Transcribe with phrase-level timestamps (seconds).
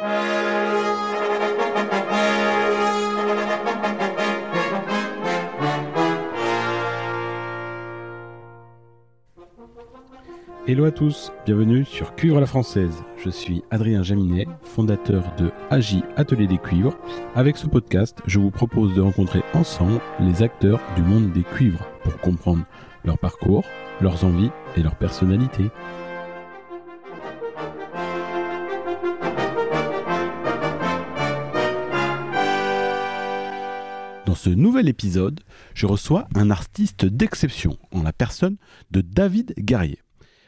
[0.00, 0.06] Hello
[10.84, 13.02] à tous, bienvenue sur Cuivre la Française.
[13.16, 16.96] Je suis Adrien Jaminet, fondateur de AJ Atelier des Cuivres.
[17.34, 21.88] Avec ce podcast, je vous propose de rencontrer ensemble les acteurs du monde des cuivres
[22.04, 22.62] pour comprendre
[23.04, 23.64] leur parcours,
[24.00, 25.64] leurs envies et leur personnalité.
[34.54, 35.40] Nouvel épisode,
[35.74, 38.56] je reçois un artiste d'exception en la personne
[38.90, 39.98] de David Garrier.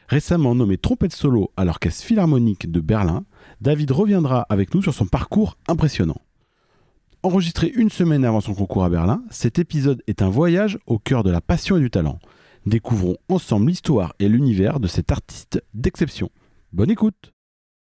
[0.07, 3.23] Récemment nommé trompette solo à l'Orchestre Philharmonique de Berlin,
[3.61, 6.19] David reviendra avec nous sur son parcours impressionnant.
[7.23, 11.23] Enregistré une semaine avant son concours à Berlin, cet épisode est un voyage au cœur
[11.23, 12.19] de la passion et du talent.
[12.65, 16.29] Découvrons ensemble l'histoire et l'univers de cet artiste d'exception.
[16.73, 17.30] Bonne écoute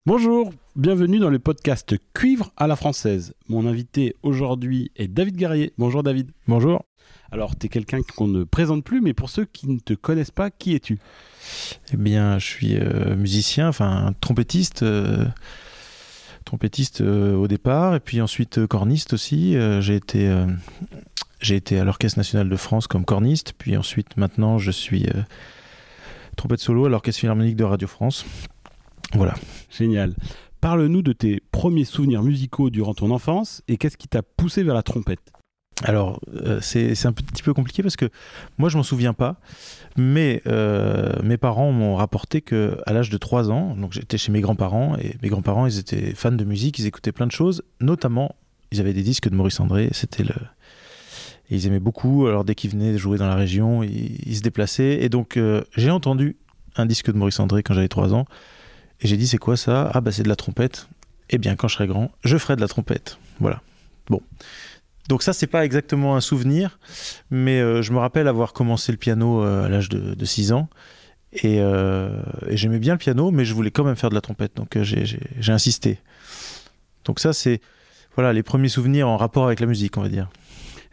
[0.08, 3.34] Bonjour, bienvenue dans le podcast Cuivre à la française.
[3.50, 5.74] Mon invité aujourd'hui est David Garrier.
[5.76, 6.30] Bonjour David.
[6.46, 6.86] Bonjour.
[7.30, 10.30] Alors, tu es quelqu'un qu'on ne présente plus, mais pour ceux qui ne te connaissent
[10.30, 10.98] pas, qui es-tu?
[11.92, 14.82] Eh bien, je suis euh, musicien, enfin trompettiste.
[14.82, 15.26] euh,
[16.46, 19.56] trompettiste euh, au départ, et puis ensuite corniste aussi.
[19.80, 20.34] J'ai été,
[21.42, 25.20] j'ai été à l'Orchestre national de France comme corniste, puis ensuite maintenant je suis euh,
[26.38, 28.24] trompette solo à l'Orchestre philharmonique de Radio France.
[29.14, 29.34] Voilà.
[29.70, 30.14] Génial.
[30.60, 34.74] Parle-nous de tes premiers souvenirs musicaux durant ton enfance et qu'est-ce qui t'a poussé vers
[34.74, 35.32] la trompette?
[35.84, 38.10] Alors, euh, c'est un petit peu compliqué parce que
[38.58, 39.36] moi, je m'en souviens pas,
[39.96, 44.32] mais euh, mes parents m'ont rapporté que à l'âge de 3 ans, donc j'étais chez
[44.32, 47.62] mes grands-parents, et mes grands-parents, ils étaient fans de musique, ils écoutaient plein de choses,
[47.80, 48.34] notamment,
[48.72, 50.34] ils avaient des disques de Maurice André, c'était le...
[51.50, 54.42] et ils aimaient beaucoup, alors dès qu'ils venaient jouer dans la région, ils, ils se
[54.42, 56.36] déplaçaient, et donc euh, j'ai entendu
[56.74, 58.24] un disque de Maurice André quand j'avais 3 ans,
[59.00, 59.90] et j'ai dit, c'est quoi ça?
[59.94, 60.88] Ah bah c'est de la trompette.
[61.30, 63.18] Eh bien, quand je serai grand, je ferai de la trompette.
[63.40, 63.60] Voilà.
[64.08, 64.20] Bon.
[65.08, 66.78] Donc ça, c'est pas exactement un souvenir,
[67.30, 70.52] mais euh, je me rappelle avoir commencé le piano euh, à l'âge de, de 6
[70.52, 70.68] ans.
[71.32, 72.10] Et, euh,
[72.48, 74.78] et j'aimais bien le piano, mais je voulais quand même faire de la trompette, donc
[74.82, 75.98] j'ai- insisté.
[77.04, 77.60] Donc ça, c'est
[78.16, 80.28] voilà les premiers souvenirs en rapport avec la musique, on va dire.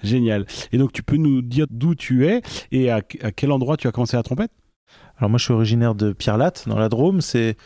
[0.03, 0.45] Génial.
[0.73, 3.91] Et donc, tu peux nous dire d'où tu es et à quel endroit tu as
[3.91, 4.51] commencé la trompette?
[5.17, 7.21] Alors moi, je suis originaire de Pierre-Latte, dans la Drôme.
[7.21, 7.57] C'est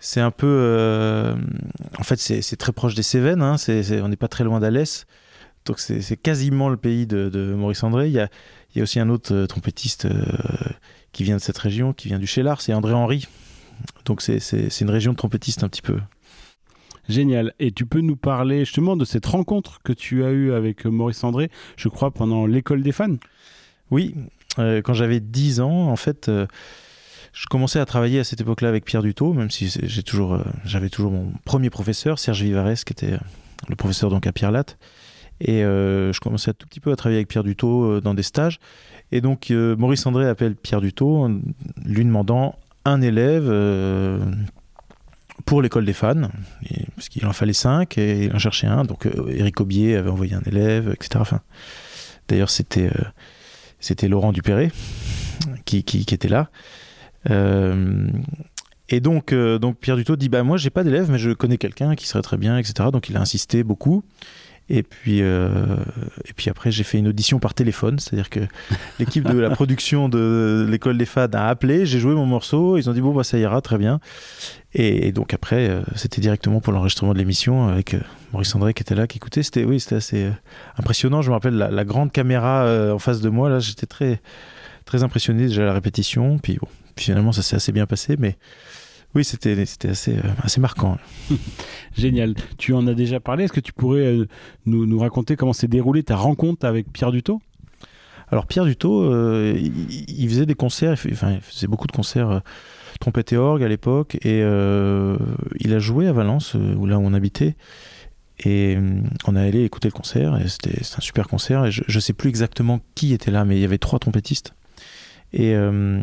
[0.00, 1.34] c'est un peu, euh,
[1.98, 3.42] en fait, c'est très proche des Cévennes.
[3.42, 3.56] hein.
[4.02, 5.06] On n'est pas très loin d'Alès.
[5.66, 8.06] Donc c'est quasiment le pays de, de Maurice André.
[8.06, 8.28] Il y a,
[8.74, 10.24] il y a aussi un autre euh, trompettiste euh,
[11.12, 13.28] qui vient de cette région, qui vient du Chélar, c'est André Henry.
[14.06, 15.98] Donc c'est une région de trompettistes un petit peu.
[17.08, 17.52] Génial.
[17.58, 21.22] Et tu peux nous parler justement de cette rencontre que tu as eue avec Maurice
[21.22, 23.16] André, je crois, pendant l'école des fans?
[23.90, 24.14] Oui,
[24.58, 26.46] euh, quand j'avais 10 ans, en fait, euh,
[27.32, 31.12] je commençais à travailler à cette époque-là avec Pierre Dutot, même si euh, j'avais toujours
[31.12, 33.18] mon premier professeur, Serge Vivares, qui était
[33.68, 34.78] le professeur donc à Pierre Latte.
[35.40, 38.58] Et je commençais un tout petit peu à travailler avec Pierre Dutot dans des stages.
[39.12, 41.28] Et donc Maurice André appelle Pierre Dutot,
[41.84, 43.44] lui demandant un élève
[45.44, 46.28] pour l'école des fans,
[46.96, 48.82] parce qu'il en fallait cinq et il en cherchait un.
[48.82, 51.36] Donc Éric Aubier avait envoyé un élève, etc.
[52.26, 52.90] D'ailleurs, c'était
[53.80, 54.70] c'était Laurent Dupéré
[55.64, 55.78] qui,
[56.10, 56.50] était là.
[57.30, 58.08] Euh,
[58.88, 61.58] et donc, euh, donc Pierre Dutot dit bah moi j'ai pas d'élève mais je connais
[61.58, 62.88] quelqu'un qui serait très bien etc.
[62.92, 64.02] Donc il a insisté beaucoup.
[64.70, 65.48] Et puis, euh,
[66.26, 68.40] et puis après, j'ai fait une audition par téléphone, c'est-à-dire que
[68.98, 72.90] l'équipe de la production de l'école des fans a appelé, j'ai joué mon morceau, ils
[72.90, 74.00] ont dit bon bah ça ira très bien.
[74.74, 78.00] Et, donc après, euh, c'était directement pour l'enregistrement de l'émission avec euh,
[78.32, 79.42] Maurice André qui était là, qui écoutait.
[79.42, 80.30] C'était oui, c'était assez
[80.76, 81.22] impressionnant.
[81.22, 84.20] Je me rappelle la, grande caméra en face de moi là, j'étais très
[84.84, 86.38] très impressionné déjà à la répétition.
[86.38, 86.58] Puis
[86.96, 88.36] finalement ça s'est assez bien passé, mais
[89.14, 89.58] oui, c'était
[89.88, 90.98] assez euh, assez marquant.
[91.96, 92.34] Génial.
[92.58, 93.44] Tu en as déjà parlé.
[93.44, 94.28] Est-ce que tu pourrais euh,
[94.66, 97.40] nous, nous raconter comment s'est déroulée ta rencontre avec Pierre Dutot
[98.30, 101.92] Alors Pierre Dutot, euh, il, il faisait des concerts, il enfin il faisait beaucoup de
[101.92, 102.40] concerts euh,
[103.00, 105.16] trompette et orgue à l'époque, et euh,
[105.60, 107.56] il a joué à Valence, où là où on habitait,
[108.44, 108.76] et
[109.26, 112.12] on est allé écouter le concert, et c'était un super concert, et je, je sais
[112.12, 114.54] plus exactement qui était là, mais il y avait trois trompettistes,
[115.32, 116.00] et, euh,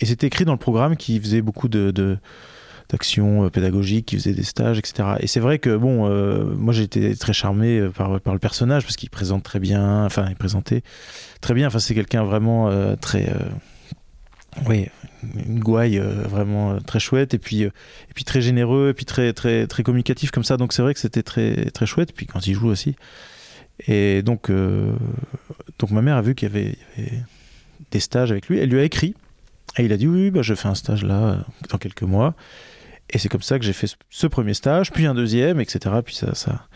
[0.00, 2.18] et c'était écrit dans le programme qui faisait beaucoup de,
[2.90, 5.16] d'actions euh, pédagogiques, qui faisait des stages, etc.
[5.20, 8.84] Et c'est vrai que bon, euh, moi j'ai été très charmé par, par le personnage
[8.84, 10.82] parce qu'il présente très bien, enfin il présentait
[11.40, 11.68] très bien.
[11.68, 13.32] Enfin c'est quelqu'un vraiment très,
[14.66, 14.88] oui,
[15.46, 17.72] une gouaille vraiment très chouette et puis et
[18.14, 20.58] puis très généreux et puis très très très communicatif comme ça.
[20.58, 22.12] Donc c'est vrai que c'était très très chouette.
[22.14, 22.96] Puis quand il joue aussi.
[23.86, 26.76] Et donc donc ma mère a vu qu'il y avait
[27.90, 28.58] des stages avec lui.
[28.58, 29.14] Elle lui a écrit
[29.76, 31.36] et il a dit oui, bah, je fais un stage là euh,
[31.70, 32.34] dans quelques mois.
[33.10, 35.96] Et c'est comme ça que j'ai fait ce premier stage, puis un deuxième, etc.
[36.04, 36.66] Puis ça, ça,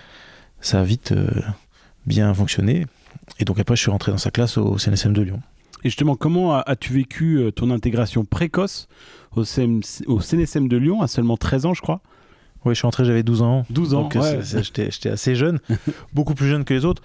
[0.60, 1.28] ça a vite euh,
[2.06, 2.86] bien fonctionné.
[3.38, 5.42] Et donc après, je suis rentré dans sa classe au CNSM de Lyon.
[5.84, 8.88] Et justement, comment as-tu vécu euh, ton intégration précoce
[9.34, 12.00] au, CNSM de Lyon à seulement 13 ans, je crois?
[12.64, 13.66] Oui, je suis rentré, j'avais 12 ans.
[13.70, 14.40] 12 ans, ouais.
[14.42, 15.58] J'étais assez jeune,
[16.14, 17.02] beaucoup plus jeune que les autres.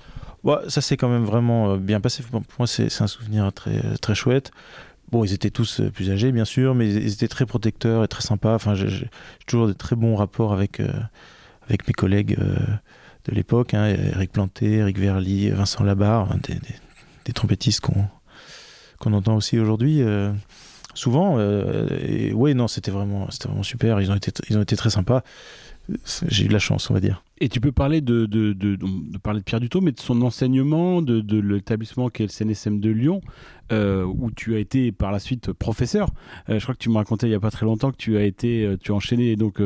[0.68, 2.24] Ça s'est quand même vraiment euh, bien passé.
[2.24, 4.52] Pour moi, c'est un souvenir très, très chouette.
[5.12, 8.08] Bon, ils étaient tous euh, plus âgés, bien sûr, mais ils étaient très protecteurs et
[8.08, 8.56] très sympas.
[8.56, 9.10] Enfin, j'ai
[9.46, 10.82] toujours des très bons rapports avec,
[11.68, 12.38] avec mes collègues
[13.26, 16.36] de l'époque, hein, Eric Planté, Eric Verly, Vincent Labarre,
[17.26, 18.08] des, trompettistes qu'on
[19.00, 20.32] qu'on entend aussi aujourd'hui euh,
[20.94, 21.36] souvent.
[21.38, 24.02] Euh, et oui, non, c'était vraiment, vraiment super.
[24.02, 25.24] Ils ont été, ils ont été très sympas.
[26.28, 27.24] J'ai eu de la chance, on va dire.
[27.40, 28.78] Et tu peux parler de, de, de,
[29.22, 32.80] parler de Pierre Dutot, mais de son enseignement, de, de l'établissement qui est le CNSM
[32.80, 33.22] de Lyon,
[33.72, 36.10] euh, où tu as été par la suite professeur.
[36.48, 38.24] je crois que tu me racontais il n'y a pas très longtemps que tu as
[38.24, 39.62] été, tu as enchaîné donc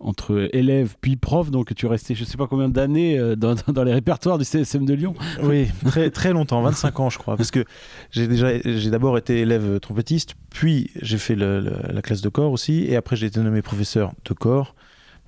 [0.00, 3.84] entre élève puis prof, donc tu restais je sais pas combien d'années euh, dans, dans,
[3.84, 5.14] les répertoires du CSM de Lyon.
[5.42, 7.64] Oui, très, très longtemps, 25 ans je crois, parce que
[8.10, 12.84] j'ai déjà j'ai d'abord été élève trompettiste, puis j'ai fait la classe de corps aussi,
[12.84, 14.74] et après j'ai été nommé professeur de corps,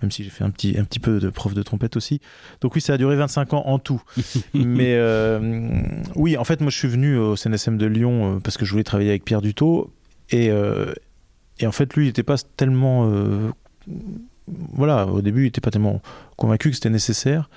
[0.02, 2.20] même si j'ai fait un petit, un petit peu de prof de trompette aussi.
[2.60, 4.02] Donc oui, ça a duré 25 ans en tout.
[4.54, 5.70] Mais euh,
[6.14, 8.70] oui, en fait, moi je suis venu au CNSM de Lyon euh, parce que je
[8.70, 9.92] voulais travailler avec Pierre Dutot,
[10.30, 10.50] et,
[11.58, 13.10] et en fait lui il n'était pas tellement
[14.72, 16.00] voilà, au début, il n'était pas tellement
[16.36, 17.48] convaincu que c'était nécessaire.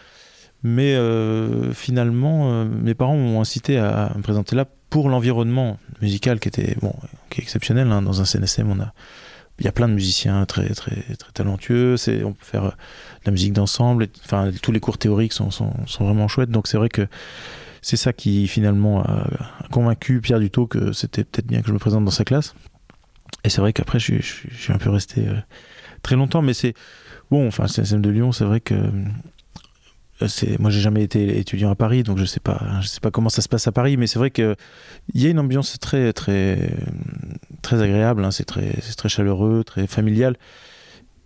[0.64, 6.40] Mais euh, finalement, euh, mes parents m'ont incité à, me présenter là pour l'environnement musical
[6.40, 6.94] qui était bon,
[7.30, 7.92] qui est exceptionnel.
[7.92, 8.02] Hein.
[8.02, 8.94] Dans un CNSM, on a,
[9.62, 11.96] il y a plein de musiciens très très très talentueux.
[12.26, 12.72] On peut faire de
[13.26, 14.08] la musique d'ensemble.
[14.26, 16.50] Enfin, tous les cours théoriques sont, sont, sont vraiment chouettes.
[16.50, 17.08] Donc c'est vrai que
[17.84, 19.28] c'est ça qui finalement a
[19.72, 22.56] convaincu Pierre Dutot que c'était peut-être bien que je me présente dans sa classe.
[23.44, 25.36] Et c'est vrai qu'après, je, suis un peu resté euh,
[26.02, 26.74] très longtemps, mais c'est
[27.30, 27.48] bon.
[27.48, 28.90] Enfin, CSM de Lyon, c'est vrai que euh,
[30.28, 33.12] c'est moi j'ai jamais été étudiant à Paris, donc je sais pas, je sais pas
[33.12, 34.56] comment ça se passe à Paris, mais c'est vrai que
[35.14, 36.72] il y a une ambiance très très
[37.62, 38.24] très agréable.
[38.24, 40.36] Hein, c'est très très chaleureux, très familial,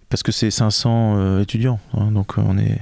[0.10, 2.80] parce que c'est 500 euh, étudiants, hein, donc on est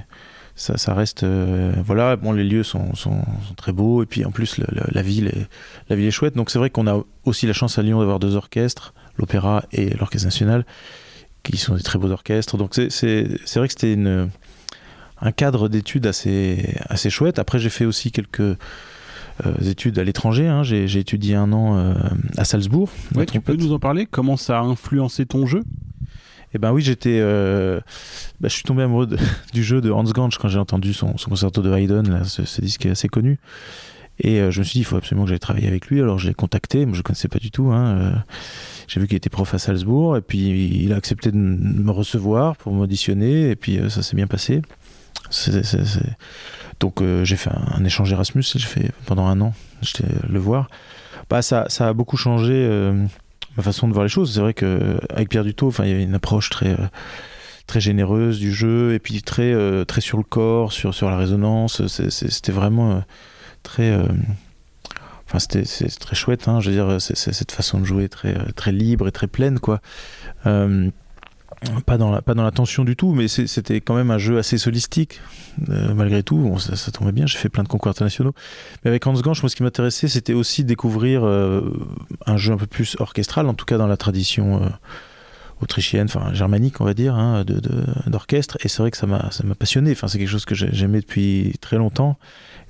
[0.55, 2.91] ça, reste euh, voilà bon les lieux sont,
[3.57, 5.47] très beaux et puis en plus la ville est
[5.89, 8.19] la ville est chouette donc c'est vrai qu'on a aussi la chance à Lyon d'avoir
[8.19, 10.63] deux orchestres l'opéra et l'orchestre national
[11.43, 12.57] qui sont des très beaux orchestres.
[12.57, 13.97] Donc c'est vrai que c'était
[15.23, 17.39] un cadre d'études assez, assez chouette.
[17.39, 18.55] Après, j'ai fait aussi quelques euh,
[19.65, 20.47] études à l'étranger.
[20.47, 20.63] Hein.
[20.63, 21.93] J'ai étudié un an euh,
[22.37, 22.89] à Salzbourg.
[23.15, 24.05] Ouais, tu peux nous en parler?
[24.05, 25.63] Comment ça a influencé ton jeu?
[26.53, 27.79] Eh ben oui, j'étais, euh,
[28.39, 29.09] bah, je suis tombé amoureux
[29.53, 32.45] du jeu de Hans Gantsch quand j'ai entendu son, son, concerto de Haydn, là, ce,
[32.45, 33.39] ce, disque est assez connu.
[34.19, 35.99] Et je me suis dit, il faut absolument que j'aille travailler avec lui.
[35.99, 37.71] Alors je l'ai contacté, moi je ne connaissais pas du tout.
[37.71, 38.23] Hein,
[38.87, 42.55] j'ai vu qu'il était prof à Salzbourg et puis il a accepté de me recevoir
[42.55, 44.61] pour m'auditionner et puis ça s'est bien passé.
[46.79, 50.69] Donc euh, j'ai fait un, échange Erasmus, j'ai fait pendant un an, j'étais le voir.
[51.29, 53.05] Bah, ça, ça a beaucoup changé euh,
[53.57, 54.33] ma façon de voir les choses.
[54.33, 56.75] C'est vrai qu'avec Pierre Dutot, il y avait une approche très
[57.65, 61.87] très généreuse du jeu et puis très très sur le corps, sur sur la résonance.
[61.87, 63.03] C'était vraiment
[63.63, 63.97] très
[65.39, 69.07] c'était c'est très chouette, hein, je veux dire, cette façon de jouer très, très libre
[69.07, 69.81] et très pleine, quoi.
[70.45, 70.89] Euh,
[71.85, 74.37] pas dans, la, pas dans la tension du tout, mais c'était quand même un jeu
[74.37, 75.19] assez solistique,
[75.69, 76.37] euh, malgré tout.
[76.37, 78.33] Bon, ça, tombait bien, j'ai fait plein de concours internationaux.
[78.83, 81.61] Mais avec Hans Gansch, moi, ce qui m'intéressait, c'était aussi découvrir euh,
[82.25, 84.71] un jeu un peu plus orchestral, en tout cas dans la tradition
[85.61, 87.45] autrichienne, enfin germanique, on va dire, hein,
[88.07, 88.57] d'orchestre.
[88.61, 89.91] Et c'est vrai que ça m'a passionné.
[89.91, 92.17] Enfin, c'est quelque chose que j'aimais depuis très longtemps.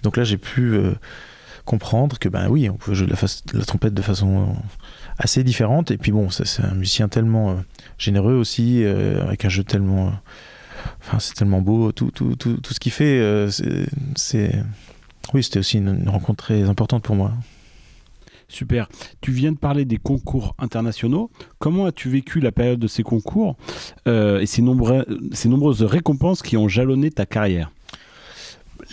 [0.04, 0.80] Donc là, j'ai pu
[1.66, 4.54] comprendre que ben oui, on peut jouer de la, trompette de façon euh,
[5.18, 5.92] assez différente.
[5.92, 7.56] Et puis bon, c'est un musicien tellement euh,
[7.98, 10.12] généreux aussi, euh, avec un jeu tellement,
[11.02, 13.48] enfin c'est tellement beau, tout, tout, tout, tout ce qu'il fait,
[14.16, 14.52] c'est,
[15.34, 17.32] oui, c'était aussi une, rencontre très importante pour moi.
[18.50, 18.88] Super.
[19.22, 21.32] Tu viens de parler des concours internationaux.
[21.58, 23.56] Comment as-tu vécu la période de ces concours
[24.06, 27.72] et ces nombreuses récompenses qui ont jalonné ta carrière?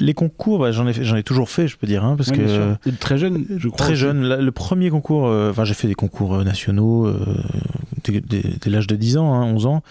[0.00, 2.76] Les concours, bah, j'en ai, j'en ai toujours fait, je peux dire, hein, parce que
[2.98, 3.86] très jeune, je crois.
[3.86, 4.26] Très jeune.
[4.26, 7.18] le premier concours, euh, enfin, j'ai fait des concours euh, nationaux euh,
[8.04, 9.82] dès, l'âge de 10 ans, 11 hein, ans.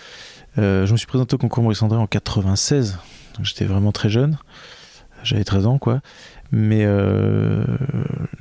[0.58, 2.98] je me suis présenté au concours Maurice André en 96,
[3.38, 4.38] donc j'étais vraiment très jeune.
[5.24, 6.02] J'avais 13 ans, quoi.
[6.52, 6.86] Mais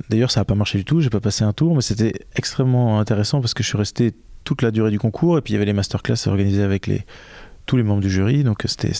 [0.09, 1.01] d'ailleurs, ça n'a pas marché du tout.
[1.01, 4.61] J'ai pas passé un tour, mais c'était extrêmement intéressant parce que je suis resté toute
[4.61, 7.05] la durée du concours et puis il y avait les masterclass organisés avec les
[7.69, 8.43] tous les membres du jury.
[8.43, 8.91] Donc c'était,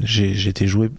[0.00, 0.90] j'ai, été joué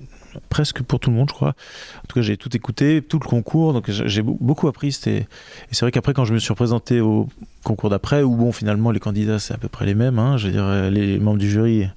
[0.50, 1.50] presque pour tout le monde, je crois.
[1.50, 4.90] En tout cas, j'ai tout écouté, tout le concours, donc j'ai beaucoup appris.
[5.08, 5.26] Et
[5.72, 7.28] c'est vrai qu'après, quand je me suis représenté au
[7.64, 10.48] concours d'après, où bon, finalement, les candidats, c'est à peu près les mêmes, hein, je
[10.48, 11.88] veux dire, les membres du jury,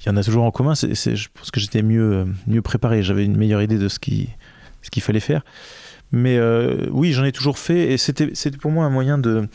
[0.00, 0.74] il y en a toujours en commun.
[0.74, 4.28] C'est, je pense que j'étais mieux, mieux préparé, j'avais une meilleure idée de ce qu'il
[4.82, 5.42] ce fallait faire.
[6.12, 9.48] Mais euh, oui, j'en ai toujours fait, et c'était pour moi un moyen de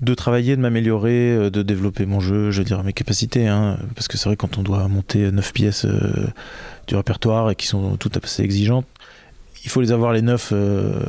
[0.00, 3.78] de travailler, de m'améliorer, euh, de développer mon jeu, je veux dire mes capacités, hein,
[3.94, 6.26] parce que c'est vrai quand on doit monter neuf pièces euh,
[6.86, 8.86] du répertoire et qui sont toutes assez exigeantes,
[9.64, 11.00] il faut les avoir les neuf euh,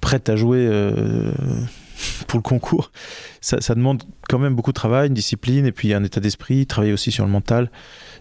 [0.00, 0.68] prêtes à jouer
[2.28, 2.92] pour le concours.
[3.40, 6.92] Ça, demande quand même beaucoup de travail, une discipline et puis un état d'esprit, travailler
[6.92, 7.70] aussi sur le mental,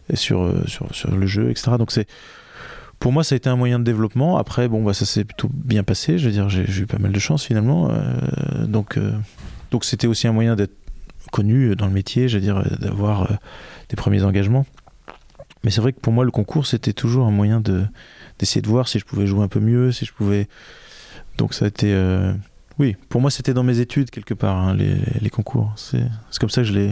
[0.09, 1.73] et sur, sur, sur le jeu, etc.
[1.77, 2.07] Donc c'est
[3.01, 4.37] pour moi, ça a été un moyen de développement.
[4.37, 6.17] Après, bon, bah, ça s'est plutôt bien passé.
[6.17, 7.91] Je veux dire, j'ai eu pas mal de chance finalement.
[8.65, 8.97] donc,
[9.71, 10.75] donc c'était aussi un moyen d'être
[11.31, 13.35] connu dans le métier, je veux dire, d'avoir euh,
[13.89, 14.65] des premiers engagements.
[15.63, 17.85] Mais c'est vrai que pour moi, le concours, c'était toujours un moyen de
[18.39, 20.47] d'essayer de voir si je pouvais jouer un peu mieux, si je pouvais.
[21.37, 21.93] Donc ça a été.
[22.81, 25.71] Oui, pour moi, c'était dans mes études quelque part, hein, les, les, concours.
[25.75, 26.01] C'est
[26.39, 26.89] comme ça que je l'ai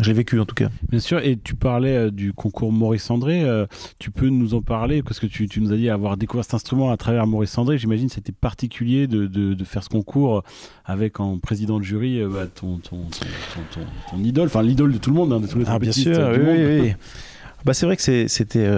[0.00, 0.68] j'ai vécu en tout cas.
[0.88, 3.42] Bien sûr, et tu parlais euh, du concours Maurice André.
[3.42, 3.66] Euh,
[3.98, 6.54] tu peux nous en parler parce que tu, tu, nous as dit avoir découvert cet
[6.54, 7.76] instrument à travers Maurice André.
[7.76, 10.44] J'imagine que c'était particulier de, de, de, faire ce concours
[10.84, 13.80] avec en président de jury euh, bah, ton, ton, ton,
[14.12, 16.30] ton, idole, enfin l'idole de tout le monde, hein, de tous les ah, Bien sûr,
[16.38, 16.92] oui, oui,
[17.64, 18.70] Bah, c'est vrai que c'était.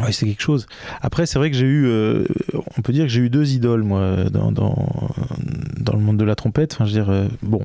[0.00, 0.66] Oui, c'est quelque chose.
[1.02, 2.24] Après, c'est vrai que j'ai eu, euh,
[2.76, 6.34] on peut dire que j'ai eu deux idoles, moi, dans, dans, le monde de la
[6.34, 6.74] trompette.
[6.74, 7.62] Enfin, je veux dire, euh, bon,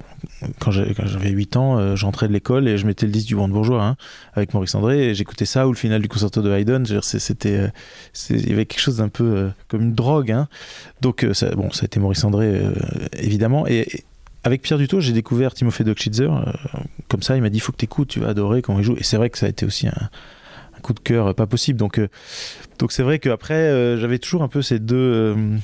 [0.60, 3.84] quand j'avais 8 ans, euh, j'entrais de l'école et je mettais le disque du Brandebourgeois
[3.84, 3.96] hein,
[4.34, 6.84] avec Maurice André et j'écoutais ça ou le final du concerto de Haydn.
[7.02, 7.72] C'était,
[8.30, 10.32] il y avait quelque chose d'un peu comme une drogue.
[10.32, 10.48] Hein.
[11.02, 12.62] Donc, bon, ça a été Maurice André,
[13.18, 13.66] évidemment.
[13.66, 14.04] Et,
[14.44, 16.30] avec Pierre Dutot, j'ai découvert Timofey Dockschitzer.
[17.08, 18.84] comme ça, il m'a dit, il faut que tu écoutes, tu vas adorer quand il
[18.84, 18.96] joue.
[18.98, 20.10] Et c'est vrai que ça a été aussi un
[20.80, 21.80] coup de cœur pas possible.
[21.80, 22.08] Donc, euh,
[22.78, 24.96] donc c'est vrai qu'après, euh, j'avais toujours un peu ces deux.
[24.96, 25.58] Euh,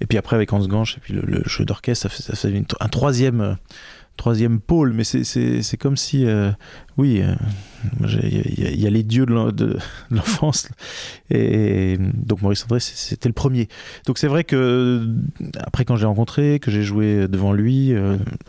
[0.00, 3.56] et puis après, avec Hans Ganch et puis le, jeu d'orchestre, ça fait, un troisième
[4.16, 6.26] troisième pôle, mais c'est comme si,
[6.98, 7.22] oui,
[8.02, 9.78] il y, a les dieux de
[10.10, 10.68] l'enfance,
[11.30, 13.68] et, donc Maurice André, c'était le premier.
[14.06, 15.06] Donc c'est vrai que,
[15.58, 17.94] après quand j'ai rencontré, que j'ai joué devant lui,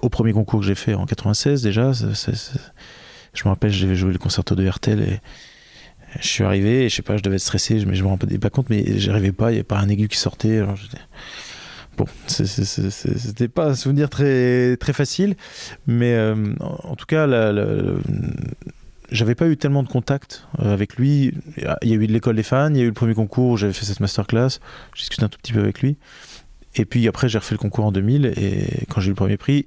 [0.02, 4.20] au premier concours que j'ai fait en 96 déjà, je me rappelle, j'avais joué le
[4.20, 5.20] concerto de Hertel, et,
[6.20, 8.38] je suis arrivé, et je sais pas, je devais être stressé, mais je me rendais
[8.38, 10.60] pas compte, mais j'arrivais pas, il n'y avait pas un aigu qui sortait.
[10.60, 10.76] Alors
[11.98, 15.36] bon, c'était pas un souvenir très, très facile,
[15.88, 17.28] mais euh, en tout cas,
[19.12, 21.34] j'avais pas eu tellement de contact euh, avec lui.
[21.82, 23.52] Il y a eu de l'école des fans, il y a eu le premier concours
[23.52, 24.60] où j'avais fait cette masterclass,
[24.96, 25.98] j'ai discuté un tout petit peu avec lui.
[26.76, 29.38] Et puis après, j'ai refait le concours en 2000, et quand j'ai eu le premier
[29.38, 29.66] prix,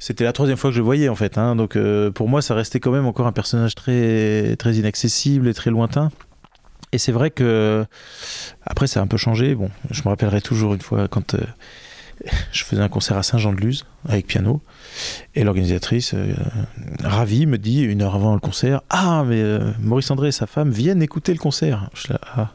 [0.00, 1.38] c'était la troisième fois que je le voyais en fait.
[1.38, 1.54] Hein.
[1.54, 5.54] donc euh, pour moi, ça restait quand même encore un personnage très, très inaccessible et
[5.54, 6.10] très lointain.
[6.92, 7.84] Et c'est vrai que
[8.66, 9.54] après, ça a un peu changé.
[9.54, 11.40] Bon, je me rappellerai toujours une fois quand euh,
[12.50, 14.62] je faisais un concert à Saint-Jean-de-Luz avec piano.
[15.34, 16.34] Et l'organisatrice, euh,
[17.04, 19.42] ravie, me dit une heure avant le concert Ah, mais
[19.80, 21.90] Maurice André et sa femme viennent écouter le concert.
[21.94, 22.54] Je ah.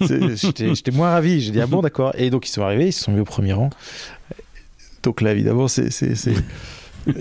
[0.00, 1.40] J'étais moins ravi.
[1.40, 2.12] J'ai dit Ah bon, d'accord.
[2.16, 3.70] Et donc ils sont arrivés, ils se sont mis au premier rang.
[5.06, 5.90] Donc là, évidemment, c'est.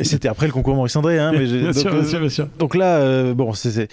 [0.01, 2.97] C'était après le concours Maurice André, hein, mais bien, donc, sûr, bien, sûr, donc, là,
[2.97, 3.87] euh, bon, c'est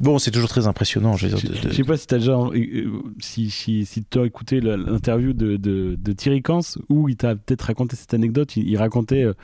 [0.00, 1.16] bon, c'est toujours très impressionnant.
[1.16, 2.90] Je, ne sais pas si tu as déjà, euh,
[3.20, 7.94] si, si, as écouté l'interview de, de, de, Thierry Kans, où il t'a peut-être raconté
[7.94, 8.56] cette anecdote.
[8.56, 9.34] Il, racontait euh,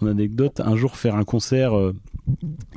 [0.00, 1.74] en anecdote un jour faire un concert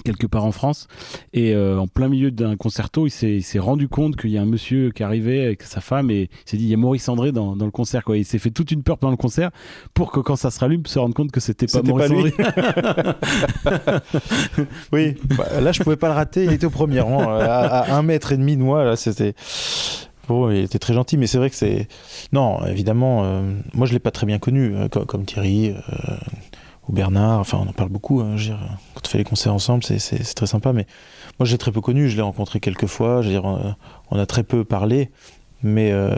[0.03, 0.87] quelque part en France.
[1.33, 4.45] Et euh, en plein milieu d'un concerto, il s'est rendu compte qu'il y a un
[4.45, 7.31] monsieur qui arrivait avec sa femme et il s'est dit il y a Maurice André
[7.31, 8.03] dans, dans le concert.
[8.03, 8.17] Quoi.
[8.17, 9.51] Il s'est fait toute une peur pendant le concert
[9.93, 12.33] pour que quand ça se rallume, se rende compte que c'était pas Maurice André.
[14.91, 16.45] oui, bah, là je pouvais pas le rater.
[16.45, 18.83] Il était au premier rang, à, un mètre et demi de moi.
[18.83, 19.33] Là, c'était.
[20.27, 21.87] Bon, il était très gentil, mais c'est vrai que c'est.
[22.31, 25.75] Non, évidemment, euh, moi je l'ai pas très bien connu, euh, comme, Thierry
[26.87, 29.23] ou Bernard, enfin on en parle beaucoup, hein, je veux dire, quand on fait les
[29.23, 30.85] concerts ensemble, c'est très sympa, mais
[31.39, 34.25] moi j'ai très peu connu, je l'ai rencontré quelques fois, je veux dire, on, a
[34.25, 35.09] très peu parlé,
[35.63, 36.15] mais euh,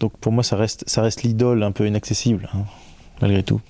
[0.00, 2.64] donc pour moi ça reste, ça reste l'idole un peu inaccessible, hein,
[3.20, 3.60] malgré tout.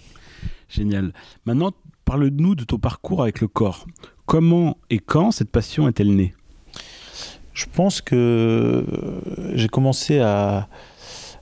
[0.69, 1.13] Génial.
[1.47, 1.73] Maintenant,
[2.05, 3.87] parle-nous de ton parcours avec le corps.
[4.27, 6.35] Comment et quand cette passion est-elle née?
[7.55, 8.85] Je pense que
[9.55, 10.69] j'ai commencé à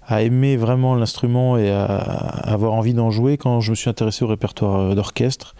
[0.06, 4.24] à aimer vraiment l'instrument et à, avoir envie d'en jouer quand je me suis intéressé
[4.24, 5.54] au répertoire euh, d'orchestre.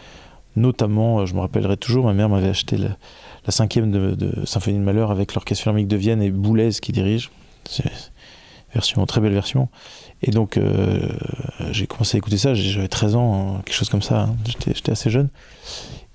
[0.55, 2.97] Notamment, euh, je me rappellerai toujours, ma mère m'avait acheté la,
[3.49, 7.31] cinquième de, Symphonie de Malheur avec l'Orchestre Philharmonique de Vienne et Boulez qui dirige.
[7.69, 7.85] C'est
[8.75, 9.69] version, très belle version.
[10.23, 11.09] Et donc, euh,
[11.71, 14.37] j'ai commencé à écouter ça, j'avais 13 ans, hein, quelque chose comme ça, hein.
[14.45, 15.29] j'étais assez jeune.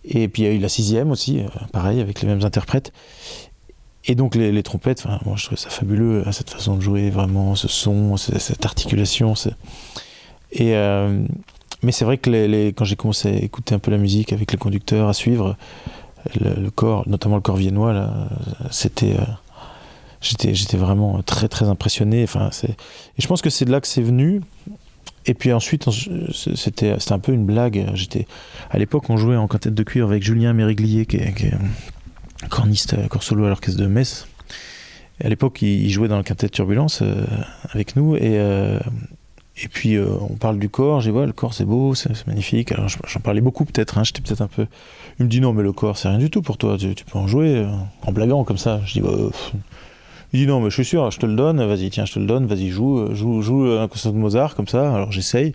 [0.04, 1.42] Et puis il y a eu la sixième aussi,
[1.74, 2.92] pareil, avec les mêmes interprètes.
[4.06, 7.56] Et donc les, trompettes, moi je trouvais ça fabuleux, hein, cette façon de jouer, vraiment,
[7.56, 9.36] ce son, cette articulation.
[10.52, 11.24] Et, euh,
[11.84, 14.52] mais c'est vrai que les, quand j'ai commencé à écouter un peu la musique avec
[14.52, 15.56] les conducteurs, à suivre,
[16.40, 18.10] le, corps, notamment le corps viennois,
[18.72, 19.14] c'était...
[19.14, 19.24] Euh,
[20.22, 22.24] j'étais, vraiment très très impressionné.
[22.24, 24.42] Enfin, et je pense que c'est de là que c'est venu.
[25.28, 25.88] Et puis ensuite,
[26.56, 27.88] c'était, un peu une blague.
[28.70, 31.48] À l'époque, on jouait en quintette de cuir avec Julien Mériglier, qui qui
[32.50, 34.28] corniste, corps solo à l'orchestre de Metz.
[35.24, 37.26] à l'époque, il, jouait dans le quintet de Turbulence euh,
[37.70, 38.16] avec nous.
[38.16, 38.80] Et, euh,
[39.58, 41.02] et puis, euh, on parle du corps.
[41.02, 42.72] J'ai dit, ouais, le corps, c'est beau, c'est, magnifique.
[42.72, 43.98] Alors, j'en parlais beaucoup, peut-être.
[43.98, 44.68] Hein, j'étais peut-être un peu.
[45.20, 46.78] Il me dit, non, mais le corps, c'est rien du tout pour toi.
[46.78, 47.66] Tu, peux en jouer
[48.02, 48.82] en blaguant comme ça.
[48.86, 49.12] Je dis, bah,
[50.34, 52.20] il dit non, mais je suis sûr, je te le donne, vas-y, tiens, je te
[52.20, 54.94] le donne, vas-y, joue, euh, joue, joue un concert de Mozart comme ça.
[54.94, 55.54] Alors j'essaye.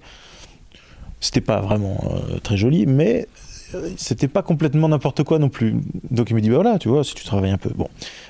[1.21, 3.46] C'était pas vraiment euh, très joli, mais euh,
[3.97, 5.75] c'était pas complètement n'importe quoi non plus.
[6.11, 7.71] Donc il me dit, bah voilà, tu vois, si tu travailles un peu.
[7.75, 7.89] Bon.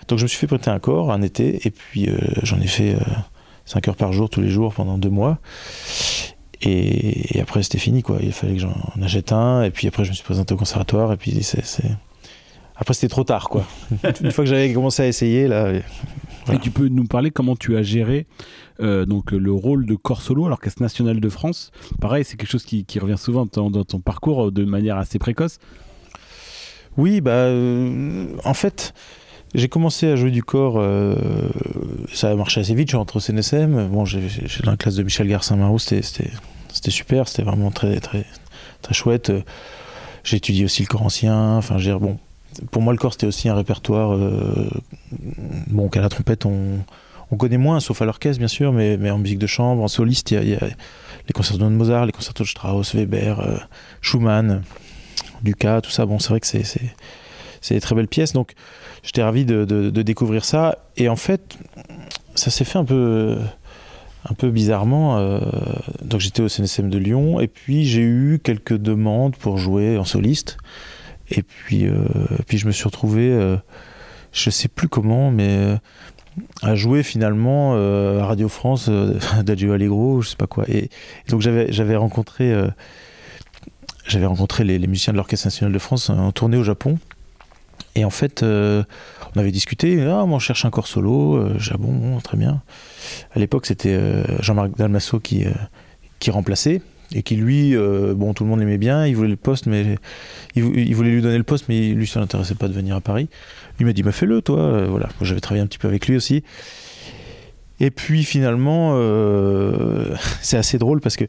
[0.09, 2.09] Donc je me suis fait prêter un corps un été, et puis
[2.43, 2.97] j'en ai fait
[3.66, 5.38] 5 heures par jour, tous les jours, pendant deux mois.
[6.62, 8.19] Et, après, c'était fini, quoi.
[8.23, 11.12] Il fallait que j'en achète un, et puis après, je me suis présenté au conservatoire,
[11.12, 11.62] et puis c'est.
[12.76, 13.64] Après, c'était trop tard, quoi.
[14.23, 15.73] Une fois que j'avais commencé à essayer, là,
[16.52, 18.26] et tu peux nous parler comment tu as géré
[18.80, 21.70] euh, donc le rôle de corps solo à l'Orchestre national de France.
[22.00, 25.58] Pareil, c'est quelque chose qui, revient souvent dans, ton parcours de manière assez précoce.
[26.96, 28.94] Oui, bah, euh, en fait,
[29.54, 30.76] j'ai commencé à jouer du corps.
[30.78, 31.14] Euh,
[32.12, 32.88] ça a marché assez vite.
[32.88, 33.88] Je suis rentré au CNSM.
[33.88, 34.20] Bon, j'ai
[34.64, 35.78] dans la classe de Michel Garcin-Marou.
[35.78, 36.30] C'était
[36.88, 37.28] super.
[37.28, 38.24] C'était vraiment très, très,
[38.82, 39.32] très chouette.
[40.24, 41.56] J'ai étudié aussi le corps ancien.
[41.56, 42.18] Enfin, j'ai bon,
[42.70, 44.12] pour moi, le corps, c'était aussi un répertoire.
[44.12, 44.68] Euh,
[45.68, 46.84] bon, qu'à la trompette, on,
[47.36, 50.48] connaît moins, sauf à l'orchestre, bien sûr, mais, en musique de chambre, en soliste, il
[50.48, 53.56] y, a les concertos de Mozart, les concertos de Strauss, Weber, euh,
[54.00, 54.62] Schumann,
[55.42, 56.06] Dukas, tout ça.
[56.06, 58.32] Bon, c'est vrai que c'est, c'est, des très belles pièces.
[58.32, 58.54] Donc,
[59.02, 60.78] j'étais ravi de, découvrir ça.
[60.96, 61.58] Et en fait,
[62.34, 63.38] ça s'est fait un peu
[64.28, 65.18] un peu bizarrement.
[65.18, 65.40] Euh,
[66.02, 70.04] donc j'étais au CNSM de Lyon et puis j'ai eu quelques demandes pour jouer en
[70.04, 70.58] soliste.
[71.30, 71.95] Et puis, euh,
[72.47, 73.56] puis je me suis retrouvé, euh,
[74.33, 75.76] je sais plus comment, mais euh,
[76.62, 78.88] à jouer finalement à Radio France
[79.42, 80.64] d'Adjo Allegro, je sais pas quoi.
[80.68, 80.90] Et,
[81.29, 82.55] donc j'avais rencontré
[84.07, 86.98] j'avais rencontré les, musiciens de l'Orchestre national de France en tournée au Japon.
[87.96, 88.85] Et en fait, on
[89.38, 90.05] avait discuté.
[90.05, 91.42] Ah, on cherche un corps solo.
[91.70, 92.62] Ah bon, très bien.
[93.35, 93.98] À l'époque, c'était
[94.40, 95.46] Jean-Marc Dalmasso qui
[96.18, 96.83] qui remplaçait
[97.14, 99.97] et qui lui, euh, bon, tout le monde l'aimait bien, il voulait le poste, mais
[100.55, 103.29] il, voulait lui donner le poste, mais lui, ça l'intéressait pas de venir à Paris.
[103.79, 104.59] Il m'a dit, bah fais-le, toi.
[104.59, 106.42] Euh, voilà, j'avais travaillé un petit peu avec lui aussi.
[107.79, 111.25] Et puis finalement, euh, c'est assez drôle parce que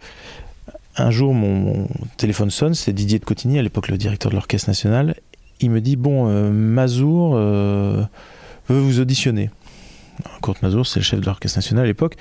[0.95, 1.87] un jour, mon,
[2.17, 5.15] téléphone sonne, c'est Didier de Cotigny, à l'époque le directeur de l'Orchestre national.
[5.59, 8.07] Il me dit, bon, Mazour veut
[8.69, 9.51] vous auditionner.
[10.41, 12.15] Kurt Mazour, c'est le chef de l'Orchestre national à l'époque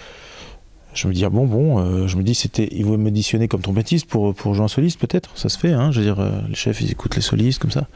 [0.97, 3.61] je me dis ah bon bon euh, je me dis c'était il veut m'auditionner comme
[3.61, 6.31] trompettiste pour pour jouer en soliste peut-être ça se fait hein je veux dire euh,
[6.49, 7.87] les chefs ils écoutent les solistes comme ça.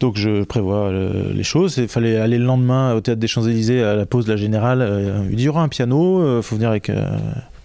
[0.00, 3.46] Donc je prévois euh, les choses il fallait aller le lendemain au théâtre des Champs
[3.46, 6.70] Élysées à la pause de la générale il il y aura un piano faut venir
[6.70, 6.90] avec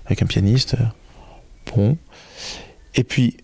[0.06, 0.76] avec un pianiste
[1.74, 1.98] bon.
[2.96, 3.38] Et puis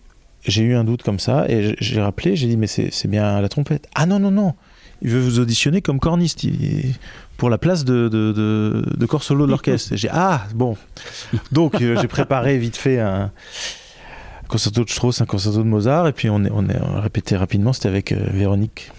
[0.45, 3.49] j'ai eu un doute comme ça et j'ai rappelé j'ai dit mais c'est bien la
[3.49, 3.87] trompette.
[3.95, 4.53] Ah non non non
[5.01, 6.43] il veut vous auditionner comme corniste
[7.37, 9.95] pour la place de, de, corps solo de l'orchestre.
[9.95, 10.75] J'ai ah bon,
[11.51, 13.31] donc euh, j'ai préparé vite fait un
[14.47, 16.65] concerto de Strauss, un concerto de Mozart, et puis on est, on
[16.99, 17.73] répété rapidement.
[17.73, 18.91] C'était avec euh, Véronique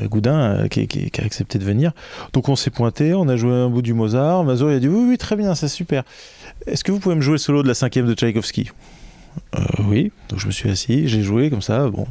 [0.00, 1.92] euh, Goudin qui, a accepté de venir.
[2.32, 4.44] Donc on s'est pointé, on a joué un bout du Mozart.
[4.44, 6.02] Mazur a dit oui oui très bien, c'est super.
[6.66, 8.70] Est-ce que vous pouvez me jouer le solo de la cinquième de Tchaïkovski?
[9.86, 10.12] Oui.
[10.28, 11.88] Donc je me suis assis, j'ai joué comme ça.
[11.88, 12.06] Bon,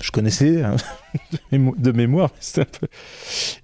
[0.00, 0.76] je connaissais hein,
[1.52, 2.30] de mémoire.
[2.56, 2.86] Un peu...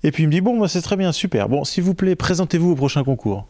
[0.02, 1.48] Et puis il me dit Bon, c'est très bien, super.
[1.48, 3.46] Bon, s'il vous plaît, présentez-vous au prochain concours.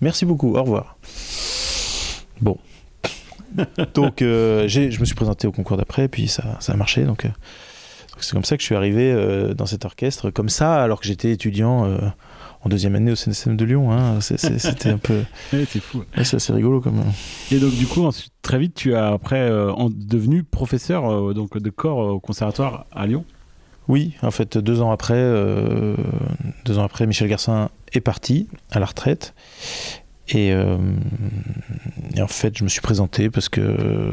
[0.00, 0.96] Merci beaucoup, au revoir.
[2.40, 2.58] Bon.
[3.94, 7.04] donc, euh, je me suis présenté au concours d'après, puis ça, ça a marché.
[7.04, 7.30] Donc, euh,
[8.24, 11.06] c'est comme ça que je suis arrivé euh, dans cet orchestre, comme ça, alors que
[11.06, 11.86] j'étais étudiant
[12.62, 13.92] en deuxième année au CNSM de Lyon.
[13.92, 14.20] Hein.
[14.20, 15.22] C'était un peu.
[15.50, 16.04] c'est fou.
[16.22, 17.02] c'est assez rigolo comme.
[17.50, 21.56] Et donc du coup, ensuite, très vite, tu as après euh, devenu professeur euh, donc
[21.56, 23.24] de corps euh, au conservatoire à Lyon.
[23.88, 25.20] Oui, en fait, deux ans après,
[26.64, 29.34] deux ans après, Michel Garcin est parti à la retraite.
[30.28, 34.12] Et, en fait, je me suis présenté parce que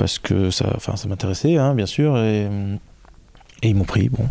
[0.00, 2.48] parce que ça, enfin, ça m'intéressait, hein, bien sûr, et,
[3.62, 4.08] et ils m'ont pris.
[4.08, 4.26] Bon,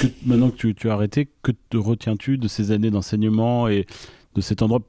[0.00, 3.86] que, maintenant que tu, as arrêté, que te retiens-tu de ces années d'enseignement et
[4.34, 4.80] de cet endroit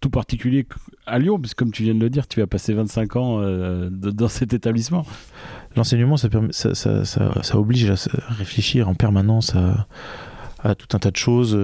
[0.00, 0.66] tout particulier
[1.06, 3.88] à Lyon, puisque comme tu viens de le dire, tu as passé 25 ans euh,
[3.88, 5.06] dans cet établissement.
[5.74, 7.04] L'enseignement, ça, ça, ça,
[7.42, 7.94] ça, oblige à
[8.28, 9.86] réfléchir en permanence à,
[10.62, 11.58] à, tout un tas de choses.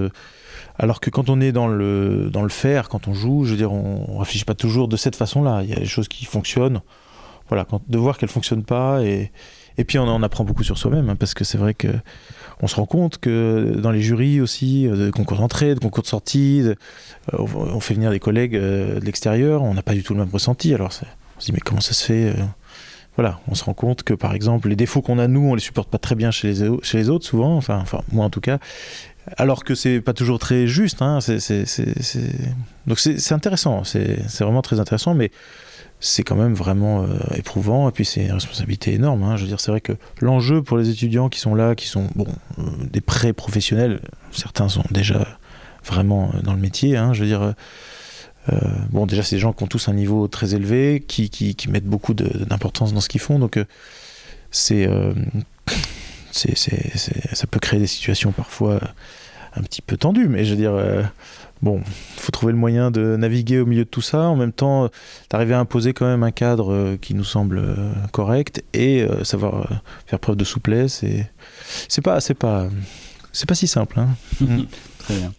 [0.79, 3.59] Alors que quand on est dans le, dans le faire, quand on joue, je veux
[3.59, 5.61] dire, on ne réfléchit pas toujours de cette façon-là.
[5.63, 6.81] Il y a des choses qui fonctionnent.
[7.51, 9.31] Voilà, de voir qu'elles ne fonctionnent pas et,
[9.77, 11.89] et puis on en apprend beaucoup sur soi-même, hein, parce que c'est vrai que
[12.63, 16.03] on se rend compte que dans les jurys aussi, euh, de concours d'entrée, de concours
[16.03, 16.75] de sortie, euh,
[17.33, 20.31] on fait venir des collègues euh, de l'extérieur, on n'a pas du tout le même
[20.31, 20.75] ressenti.
[20.75, 20.91] Alors
[21.37, 22.35] on se dit mais comment ça se fait
[23.17, 25.61] voilà, on se rend compte que par exemple les défauts qu'on a nous, on les
[25.61, 28.41] supporte pas très bien chez les, chez les autres souvent, enfin, enfin moi en tout
[28.41, 28.59] cas,
[29.37, 31.03] alors que c'est pas toujours très juste.
[31.03, 31.19] Hein,
[32.87, 35.31] Donc c'est intéressant, c'est vraiment très intéressant, mais
[36.01, 39.23] c'est quand même vraiment euh, éprouvant et puis c'est une responsabilité énorme.
[39.23, 39.37] Hein.
[39.37, 42.09] Je veux dire, c'est vrai que l'enjeu pour les étudiants qui sont là, qui sont
[42.15, 42.27] bon,
[42.59, 44.01] euh, des pré-professionnels,
[44.33, 45.27] certains sont déjà
[45.85, 46.97] vraiment euh, dans le métier.
[46.97, 47.55] Hein, je veux dire,
[48.91, 51.85] bon, déjà, c'est des gens qui ont tous un niveau très élevé, qui, qui, mettent
[51.85, 53.39] beaucoup d'importance dans ce qu'ils font.
[53.39, 53.59] Donc,
[54.51, 54.89] c'est,
[56.33, 58.81] ça peut créer des situations parfois
[59.55, 60.73] un petit peu tendues, mais je veux dire
[61.63, 64.23] bon, il faut trouver le moyen de naviguer au milieu de tout ça.
[64.23, 64.89] En même temps,
[65.31, 69.25] d'arriver à imposer quand même un cadre euh, qui nous semble euh, correct et euh,
[69.25, 69.69] savoir
[70.07, 71.03] faire preuve de souplesse.
[71.03, 71.27] Et
[71.89, 72.69] c'est pas, c'est pas,
[73.33, 74.01] c'est pas si simple.
[74.01, 74.09] Hein.
[74.99, 75.33] Très bien.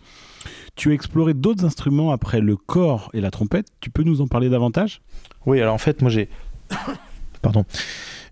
[0.75, 3.67] Tu as exploré d'autres instruments après le corps et la trompette.
[3.81, 5.01] Tu peux nous en parler davantage?
[5.45, 6.29] Oui, alors en fait, moi j'ai,
[7.41, 7.65] pardon,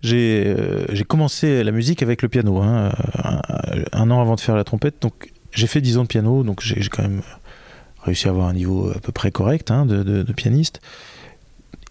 [0.02, 0.56] j'ai
[1.08, 2.92] commencé la musique avec le piano, hein,
[3.24, 3.42] un,
[3.92, 5.02] un, an avant de faire la trompette.
[5.02, 7.21] Donc j'ai fait 10 ans de piano, donc j'ai quand même
[8.03, 10.81] réussi à avoir un niveau à peu près correct hein, de, pianiste.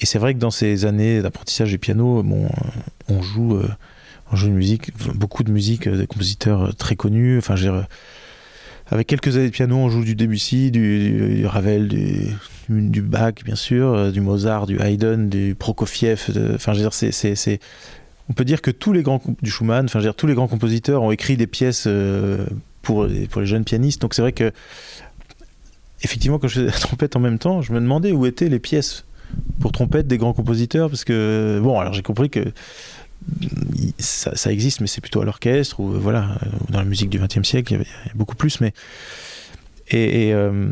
[0.00, 2.48] Et c'est vrai que dans ces années d'apprentissage du piano, bon, euh,
[3.08, 3.68] on joue, euh,
[4.30, 7.38] on joue une musique, beaucoup de musique, euh, des compositeurs très connus.
[7.38, 7.56] Enfin,
[8.90, 11.88] avec quelques années de piano, on joue du Debussy, du, Ravel,
[12.68, 16.30] du, Bach, bien sûr, du Mozart, du Haydn, du Prokofiev.
[16.54, 17.60] enfin, je dire, c'est,
[18.30, 20.48] on peut dire que tous les grands du Schumann, enfin, je dire, tous les grands
[20.48, 21.86] compositeurs ont écrit des pièces
[22.88, 23.04] pour,
[23.40, 24.00] les jeunes pianistes.
[24.00, 24.50] Donc c'est vrai que
[26.02, 28.58] effectivement, quand je faisais la trompette en même temps, je me demandais où étaient les
[28.58, 29.04] pièces
[29.60, 32.44] pour trompette des grands compositeurs, parce que, bon, alors j'ai compris que
[33.98, 36.38] ça, existe, mais c'est plutôt à l'orchestre, ou voilà,
[36.70, 38.72] dans la musique du XXe siècle, il y, a beaucoup plus, mais.
[39.90, 40.70] Et, euh,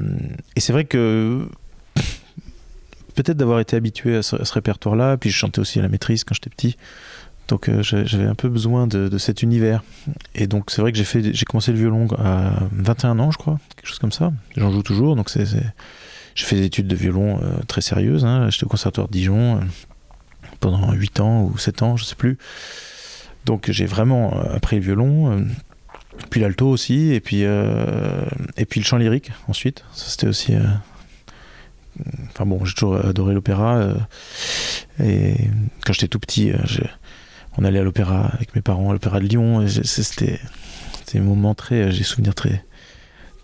[0.55, 1.47] et, c'est vrai que
[3.15, 6.35] peut-être d'avoir été habitué à ce, répertoire-là, puis je chantais aussi à la maîtrise quand
[6.35, 6.77] j'étais petit,
[7.49, 9.83] donc euh, j'avais un peu besoin de, cet univers.
[10.35, 13.39] Et donc c'est vrai que j'ai fait, j'ai commencé le violon à 21 ans, je
[13.39, 14.33] crois, quelque chose comme ça.
[14.57, 18.25] J'en joue toujours, donc c'est, j'ai fait des études de violon euh, très sérieuses.
[18.25, 18.51] Hein.
[18.51, 19.61] J'étais au conservatoire de Dijon euh,
[20.61, 22.39] pendant 8 ans ou 7 ans, je sais plus.
[23.45, 25.47] Donc j'ai vraiment appris le violon,
[26.31, 29.85] puis l'alto aussi, et puis et puis le chant lyrique ensuite.
[29.93, 30.55] Ça c'était aussi
[32.29, 33.95] enfin bon, j'ai toujours adoré l'opéra.
[34.99, 35.37] et
[35.85, 36.51] quand j'étais tout petit,
[37.59, 39.67] on allait à l'opéra avec mes parents, à l'opéra de Lyon.
[39.67, 40.39] C'était
[41.15, 42.65] un moment très, j'ai souvenir très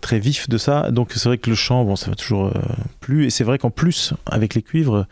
[0.01, 0.91] très vif de ça.
[0.91, 2.61] Donc c'est vrai que le chant, bon, ça m'a toujours euh,
[2.99, 3.25] plu.
[3.25, 5.07] Et c'est vrai qu'en plus, avec les cuivres,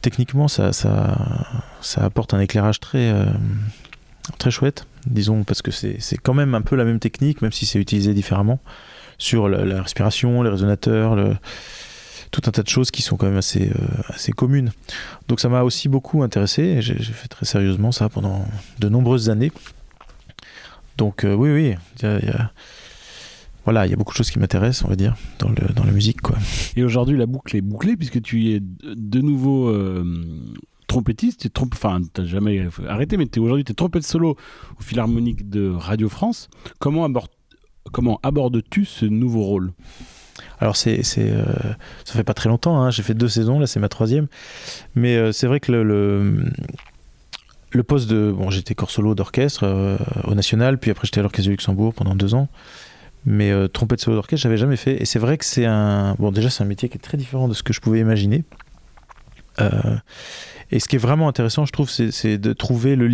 [0.00, 1.16] techniquement, ça, ça,
[1.80, 3.26] ça apporte un éclairage très, euh,
[4.38, 7.66] très chouette, disons, parce que c'est quand même un peu la même technique, même si
[7.66, 8.60] c'est utilisé différemment,
[9.18, 11.36] sur la, la respiration, les résonateurs, le,
[12.30, 14.72] tout un tas de choses qui sont quand même assez, euh, assez communes.
[15.28, 18.44] Donc ça m'a aussi beaucoup intéressé j'ai fait très sérieusement ça pendant
[18.78, 19.52] de nombreuses années.
[20.96, 22.10] Donc euh, oui, oui,
[23.64, 25.84] voilà, il y a beaucoup de choses qui m'intéressent, on va dire, dans, le, dans
[25.84, 26.22] la musique.
[26.22, 26.38] Quoi.
[26.74, 30.02] Et aujourd'hui, la boucle est bouclée puisque tu es de nouveau euh,
[30.86, 34.36] trompettiste, tu enfin, n'as jamais arrêté, mais aujourd'hui, tu es trompette solo
[34.78, 36.48] au Philharmonique de Radio France.
[36.78, 37.08] Comment,
[37.92, 39.72] comment abordes-tu ce nouveau rôle?
[40.60, 41.44] Alors c'est, c'est euh,
[42.04, 42.90] ça fait pas très longtemps, hein.
[42.90, 44.26] j'ai fait deux saisons, là c'est ma troisième,
[44.94, 46.50] mais euh, c'est vrai que le,
[47.70, 51.22] le, poste de bon j'étais corps solo d'orchestre euh, au national, puis après j'étais à
[51.22, 52.48] l'orchestre de Luxembourg pendant deux ans,
[53.24, 56.50] mais trompette solo d'orchestre j'avais jamais fait, et c'est vrai que c'est un bon déjà
[56.50, 58.44] c'est un métier qui est très différent de ce que je pouvais imaginer.
[60.70, 63.06] et ce qui est vraiment intéressant, je trouve, c'est, de trouver le,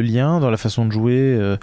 [0.00, 1.56] lien dans la façon de jouer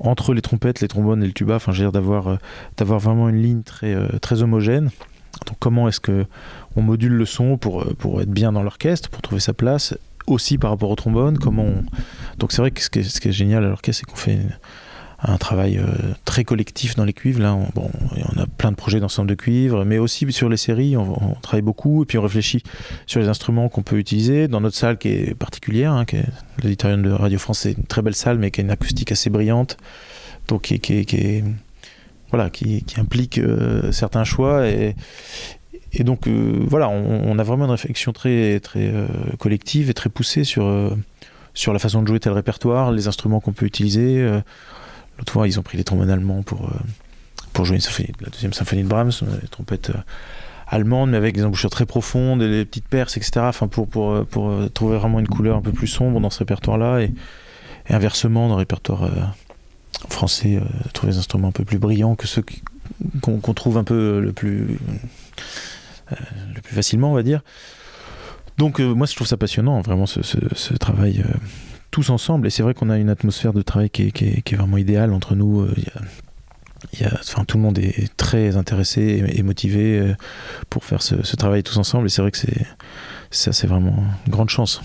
[0.00, 2.36] entre les trompettes, les trombones et le tuba, enfin, d'avoir euh,
[2.76, 4.90] d'avoir vraiment une ligne très euh, très homogène.
[5.46, 6.26] Donc comment est-ce que
[6.76, 9.94] on module le son pour euh, pour être bien dans l'orchestre, pour trouver sa place
[10.26, 11.66] aussi par rapport au trombone, comment
[12.38, 14.18] donc c'est vrai que ce qui est, ce qui est génial à l'orchestre c'est qu'on
[14.18, 14.40] fait
[15.22, 15.84] un travail euh,
[16.24, 17.40] très collectif dans les cuivres.
[17.40, 17.90] Là, on, bon,
[18.34, 21.62] on a plein de projets d'ensemble de cuivres, mais aussi sur les séries, on, travaille
[21.62, 22.62] beaucoup et puis on réfléchit
[23.06, 24.48] sur les instruments qu'on peut utiliser.
[24.48, 26.26] Dans notre salle qui est particulière, hein, qui est
[26.62, 29.30] l'auditorium de Radio France, c'est une très belle salle, mais qui a une acoustique assez
[29.30, 29.76] brillante,
[30.48, 31.42] donc qui,
[32.96, 34.94] implique euh, certains choix et,
[36.00, 38.92] donc voilà, on, a vraiment une réflexion très, très
[39.40, 40.96] collective et très poussée sur,
[41.52, 44.24] sur la façon de jouer tel répertoire, les instruments qu'on peut utiliser.
[45.20, 46.68] L'autre ils ont pris les trombones allemands pour,
[47.52, 47.78] pour jouer
[48.20, 49.92] la deuxième symphonie de Brahms, les trompettes
[50.70, 53.32] allemande, mais avec des embouchures très profondes, et des petites perces, etc.
[53.40, 57.00] Enfin, pour, pour, pour trouver vraiment une couleur un peu plus sombre dans ce répertoire-là,
[57.00, 57.12] et,
[57.88, 59.10] inversement, dans le répertoire euh,
[60.08, 62.44] français, euh, trouver des instruments un peu plus brillants que ceux
[63.20, 64.78] qu'on trouve un peu le plus,
[66.12, 66.16] euh,
[66.54, 67.42] le plus facilement, on va dire.
[68.58, 71.24] Donc, moi, je trouve ça passionnant, vraiment, ce, travail
[71.90, 72.46] tous ensemble.
[72.46, 74.56] Et c'est vrai qu'on a une atmosphère de travail qui est, qui est, qui est
[74.56, 75.66] vraiment idéale entre nous.
[75.76, 76.00] Il y a
[77.12, 80.14] enfin, tout le monde est très intéressé et, motivé euh,
[80.68, 82.06] pour faire ce, travail tous ensemble.
[82.06, 82.66] Et c'est vrai que c'est,
[83.30, 84.80] ça, c'est vraiment une grande chance.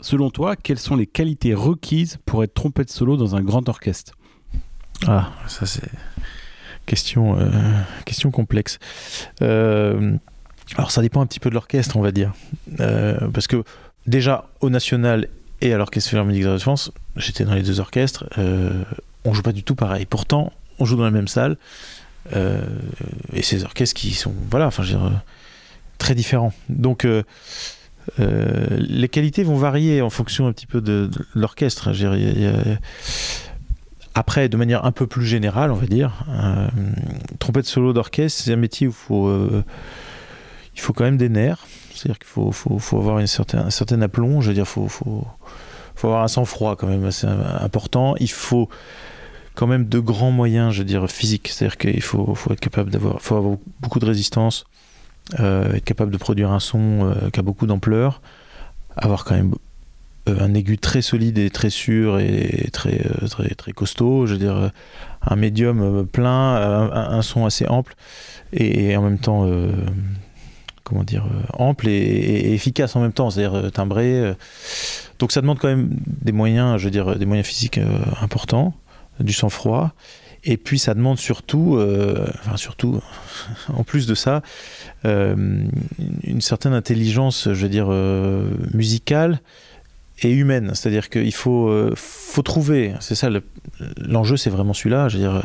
[0.00, 4.14] Selon toi, quelles sont les qualités requises pour être trompette solo dans un grand orchestre?
[5.06, 5.88] Ah, ça c'est
[6.86, 7.50] question, euh,
[8.04, 8.78] question complexe.
[9.42, 10.16] Euh,
[10.76, 12.32] alors ça dépend un petit peu de l'orchestre, on va dire,
[13.32, 13.62] parce que
[14.06, 15.28] déjà au national
[15.62, 18.24] et à l'orchestre philharmonique de France, j'étais dans les deux orchestres,
[19.24, 20.06] on joue pas du tout pareil.
[20.06, 21.56] Pourtant, on joue dans la même salle.
[22.34, 22.64] Euh,
[23.32, 25.10] et ces orchestres qui sont, voilà, enfin, euh,
[25.98, 26.52] très différents.
[26.68, 27.22] Donc, euh,
[28.18, 31.92] les qualités vont varier en fonction un petit peu de, l'orchestre.
[34.14, 36.24] Après, de manière un peu plus générale, on va dire,
[37.38, 39.62] trompette solo d'orchestre, c'est un métier où il faut,
[40.74, 41.66] il faut quand même des nerfs.
[41.94, 44.40] C'est-à-dire qu'il faut, faut, avoir une certaine, un certain aplomb.
[44.40, 45.26] Je veux dire, faut, faut,
[46.02, 48.16] faut avoir un sang-froid quand même assez important.
[48.18, 48.68] Il faut
[49.54, 51.48] quand même de grands moyens, je veux dire, physiques.
[51.48, 54.64] C'est-à-dire qu'il faut, être capable d'avoir, faut avoir beaucoup de résistance,
[55.38, 58.20] euh, être capable de produire un son euh, qui a beaucoup d'ampleur,
[58.96, 59.54] avoir quand même
[60.28, 62.98] euh, un aigu très solide et très sûr et très,
[63.30, 64.26] très, très costaud.
[64.26, 64.72] Je veux dire,
[65.24, 67.94] un médium plein, un, son assez ample
[68.52, 69.48] et, en même temps,
[70.82, 74.34] comment dire, ample et, efficace en même temps, c'est-à-dire timbré.
[75.22, 77.78] Donc ça demande quand même des moyens, je veux dire, des moyens physiques
[78.20, 78.74] importants
[79.20, 79.92] du sang-froid.
[80.42, 83.00] Et puis ça demande surtout, euh, enfin surtout,
[83.72, 84.42] en plus de ça,
[85.04, 85.64] euh,
[86.24, 89.40] une certaine intelligence, je veux dire, euh, musicale
[90.22, 90.72] et humaine.
[90.74, 93.28] C'est-à-dire qu'il faut, faut trouver, c'est ça,
[93.98, 95.40] l'enjeu c'est vraiment celui-là, je veux dire,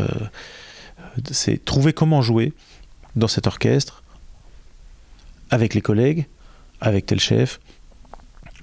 [1.30, 2.52] c'est trouver comment jouer
[3.16, 4.02] dans cet orchestre,
[5.52, 6.26] avec les collègues,
[6.82, 7.60] avec tel chef,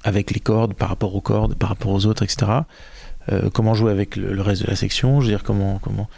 [0.05, 2.47] avec les cordes, par rapport aux cordes, par rapport aux autres, etc.
[3.33, 6.09] Euh, comment jouer avec le, reste de la section, je veux dire comment comment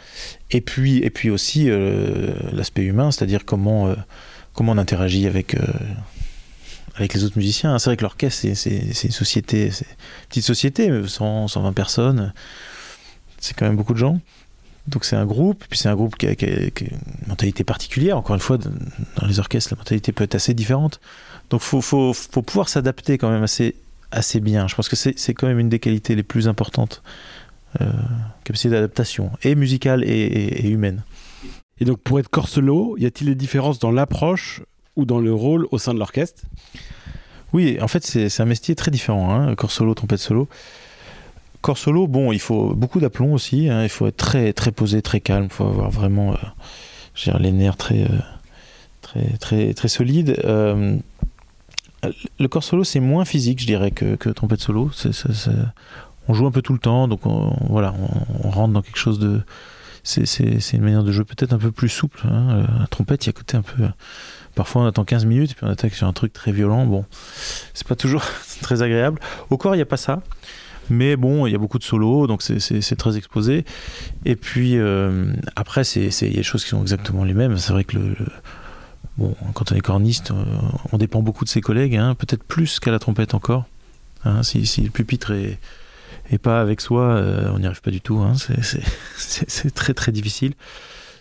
[0.51, 3.95] et puis et puis aussi euh, l'aspect humain, c'est-à-dire comment euh,
[4.53, 5.55] comment on interagit avec
[6.95, 7.79] avec les autres musiciens.
[7.79, 9.87] C'est vrai que l'orchestre c'est une société, c'est
[10.27, 12.33] petite société, 100, 120 personnes,
[13.39, 14.19] c'est quand même beaucoup de gens.
[14.87, 18.17] Donc c'est un groupe, puis c'est un groupe qui a, une mentalité particulière.
[18.17, 20.99] Encore une fois, dans les orchestres, la mentalité peut être assez différente.
[21.49, 23.75] Donc faut faut, faut pouvoir s'adapter quand même assez
[24.11, 24.67] assez bien.
[24.67, 27.03] Je pense que c'est quand même une des qualités les plus importantes,
[27.81, 27.91] euh,
[28.43, 31.03] capacité d'adaptation, et musicale et, humaine.
[31.79, 34.61] Et donc pour être corps solo, y a-t-il des différences dans l'approche
[34.95, 36.43] ou dans le rôle au sein de l'orchestre?
[37.53, 40.47] Oui, en fait c'est un métier très différent, hein, corps solo, trompette solo.
[41.61, 45.01] Corps solo, bon, il faut beaucoup d'aplomb aussi, hein, il faut être très, très posé,
[45.01, 48.19] très calme, il faut avoir vraiment euh, les nerfs très, euh,
[49.01, 50.39] très, très, très solides.
[50.45, 50.97] Euh,
[52.39, 54.91] le corps solo, c'est moins physique, je dirais, que, trompette solo.
[56.27, 57.93] on joue un peu tout le temps, donc on, voilà,
[58.43, 59.41] on, rentre dans quelque chose de.
[60.03, 62.21] C'est une manière de jouer peut-être un peu plus souple.
[62.29, 62.65] Hein.
[62.79, 63.83] La trompette, il y a côté un peu.
[64.55, 66.85] Parfois, on attend 15 minutes puis on attaque sur un truc très violent.
[66.85, 67.05] Bon,
[67.73, 68.23] c'est pas toujours
[68.61, 69.19] très agréable.
[69.49, 70.21] Au corps, il n'y a pas ça.
[70.89, 73.65] Mais bon, il y a beaucoup de solos, donc c'est très exposé.
[74.23, 77.57] Et puis, euh, après, il y a des choses qui sont exactement les mêmes.
[77.57, 78.15] C'est vrai que le
[79.17, 80.43] Bon, quand on est corniste, euh,
[80.91, 83.65] on dépend beaucoup de ses collègues, hein, peut-être plus qu'à la trompette encore.
[84.25, 88.19] Hein, si, le pupitre est, pas avec soi, euh, on n'y arrive pas du tout.
[88.19, 88.33] Hein,
[89.17, 90.53] c'est très très difficile.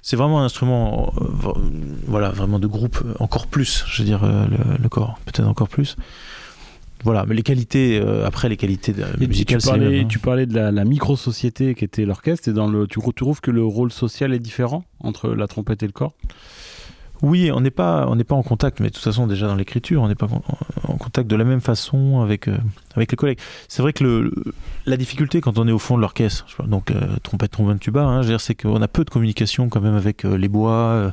[0.03, 1.53] C'est vraiment un instrument, euh,
[2.07, 5.97] voilà, vraiment de groupe, encore plus, je veux dire, le, corps, peut-être encore plus.
[7.03, 11.75] Voilà, mais les qualités, après les qualités musicales, tu parlais, tu parlais de la, micro-société
[11.75, 15.31] qui était l'orchestre, et dans le, tu trouves que le rôle social est différent entre
[15.31, 16.15] la trompette et le corps?
[17.23, 19.55] Oui, on n'est pas, on n'est pas en contact, mais de toute façon déjà dans
[19.55, 20.29] l'écriture, on n'est pas
[20.85, 22.57] en contact de la même façon avec euh,
[22.95, 23.39] avec les collègues.
[23.69, 24.31] C'est vrai que
[24.85, 28.39] la difficulté quand on est au fond de l'orchestre, donc euh, trompette, trombone, tuba, hein,
[28.39, 31.13] c'est qu'on a peu de communication quand même avec euh, les bois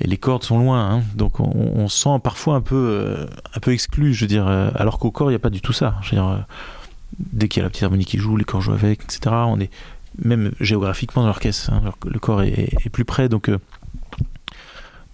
[0.00, 1.02] et les cordes sont loin, hein.
[1.14, 4.98] donc on, on, se sent parfois un peu un peu exclu, je veux dire, alors
[4.98, 5.96] qu'au corps il n'y a pas du tout ça.
[6.02, 6.16] Je
[7.18, 9.34] dès qu'il y a la petite harmonie qui joue, les corps jouent avec, etc.
[9.46, 9.70] On est
[10.22, 13.50] même géographiquement dans l'orchestre, hein, le corps est, est, plus près, donc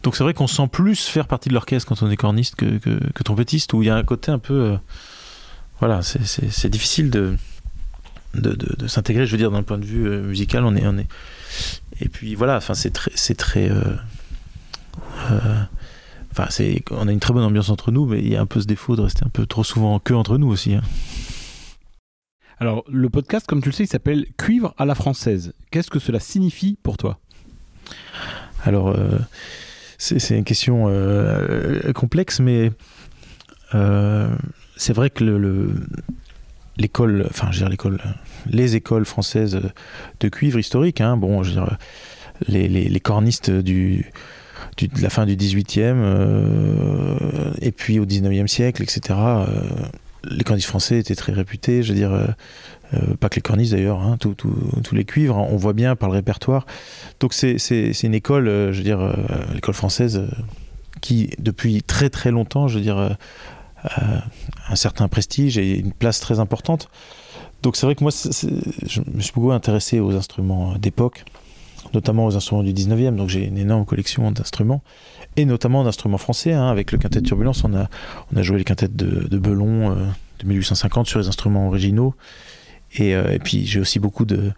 [0.02, 2.78] Donc c'est vrai qu'on sent plus faire partie de l'orchestre quand on est corniste que,
[2.78, 4.54] que, trompettiste, où il y a un côté un peu...
[4.54, 4.76] Euh,
[5.78, 7.36] voilà, c'est difficile de,
[8.34, 10.96] de, de, s'intégrer, je veux dire, d'un point de vue euh, musical, on est, on
[10.98, 11.08] est...
[12.00, 13.12] Et puis voilà, enfin c'est très...
[13.14, 13.70] C'est très
[16.32, 18.46] Enfin, c'est, on a une très bonne ambiance entre nous, mais il y a un
[18.46, 20.74] peu ce défaut de rester un peu trop souvent que entre nous aussi.
[20.74, 20.82] Hein.
[22.58, 25.52] Alors, le podcast, comme tu le sais, il s'appelle Cuivre à la française.
[25.70, 27.18] Qu'est-ce que cela signifie pour toi?
[28.64, 29.18] Alors, euh,
[30.02, 32.72] c'est, une question euh, complexe, mais
[33.74, 34.28] euh,
[34.76, 35.74] c'est vrai que le,
[36.76, 38.00] l'école, enfin, je veux dire l'école,
[38.46, 39.60] les écoles françaises
[40.20, 41.78] de cuivre historique, hein, bon, je veux dire,
[42.48, 44.10] les, cornistes du,
[44.78, 49.14] de la fin du 18e et puis au 19e siècle, etc
[50.24, 52.12] les cornistes français étaient très réputés, je veux dire,
[52.94, 56.08] euh, euh, pas que les cornistes d'ailleurs, hein, tous les cuivres, on voit bien par
[56.08, 56.66] le répertoire.
[57.20, 57.56] Donc c'est
[58.02, 59.14] une école, euh, je veux dire,
[59.54, 60.28] l'école française,
[61.00, 64.22] qui depuis très très longtemps, je veux dire, a
[64.68, 66.88] un certain prestige et une place très importante.
[67.62, 71.24] Donc c'est vrai que moi, je me suis beaucoup intéressé aux instruments d'époque,
[71.94, 74.82] notamment aux instruments du 19e, donc j'ai une énorme collection d'instruments
[75.36, 76.52] et notamment d'instruments français.
[76.52, 79.94] Hein, avec le quintet de Turbulence, on a, joué les quintettes de, de Belon euh,
[80.40, 82.14] de 1850 sur les instruments originaux.
[82.94, 84.52] Et, euh, et puis j'ai aussi beaucoup de,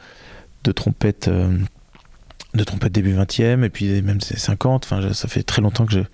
[0.64, 1.29] de trompettes.
[1.29, 1.59] Euh,
[2.55, 6.05] de trompettes début 20e et puis même 50 enfin ça fait très longtemps que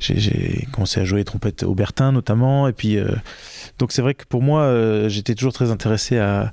[0.00, 2.98] j'ai commencé à jouer les trompettes Aubertin notamment et puis
[3.78, 6.52] donc c'est vrai que pour moi j'étais toujours très intéressé à,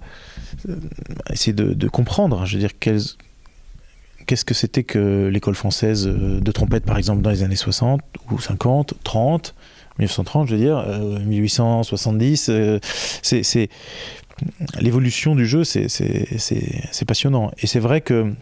[1.32, 3.02] essayer de, comprendre je veux dire quelles,
[4.28, 8.02] qu'est-ce que c'était que l'école française euh, de trompette, par exemple, dans les années 60
[8.30, 9.56] ou 50, 30,
[9.98, 10.86] 1930, je veux dire,
[11.26, 12.50] 1870.
[12.50, 12.80] Euh, euh,
[13.24, 13.70] c'est
[14.80, 17.52] l'évolution du jeu, c'est passionnant.
[17.60, 18.34] Et c'est vrai que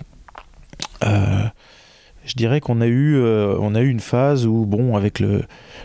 [1.01, 5.43] je dirais qu'on a eu on a eu une phase où bon avec le,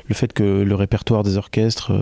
[0.08, 1.92] le fait que le répertoire des orchestres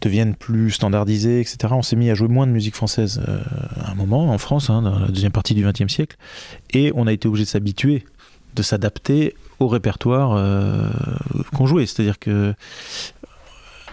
[0.00, 1.72] deviennent plus standardisés, etc.
[1.72, 3.40] On s'est mis à jouer moins de musique française euh,
[3.80, 6.16] à un moment en France, hein, dans la deuxième partie du XXe siècle,
[6.72, 8.04] et on a été obligé de s'habituer,
[8.54, 10.88] de s'adapter au répertoire euh,
[11.54, 11.86] qu'on jouait.
[11.86, 12.54] C'est-à-dire que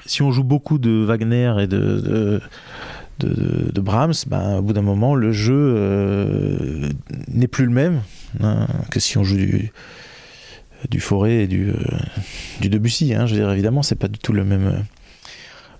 [0.08, 2.42] si on joue beaucoup de Wagner et de,
[3.20, 6.90] de, Brahms, ben, au bout d'un moment, le jeu euh,
[7.28, 8.02] n'est plus le même
[8.42, 9.72] hein, que si on joue du,
[10.90, 11.72] du Forêt et du,
[12.62, 13.14] du Debussy.
[13.14, 13.26] Hein.
[13.26, 14.84] je veux dire, évidemment, c'est pas du tout le même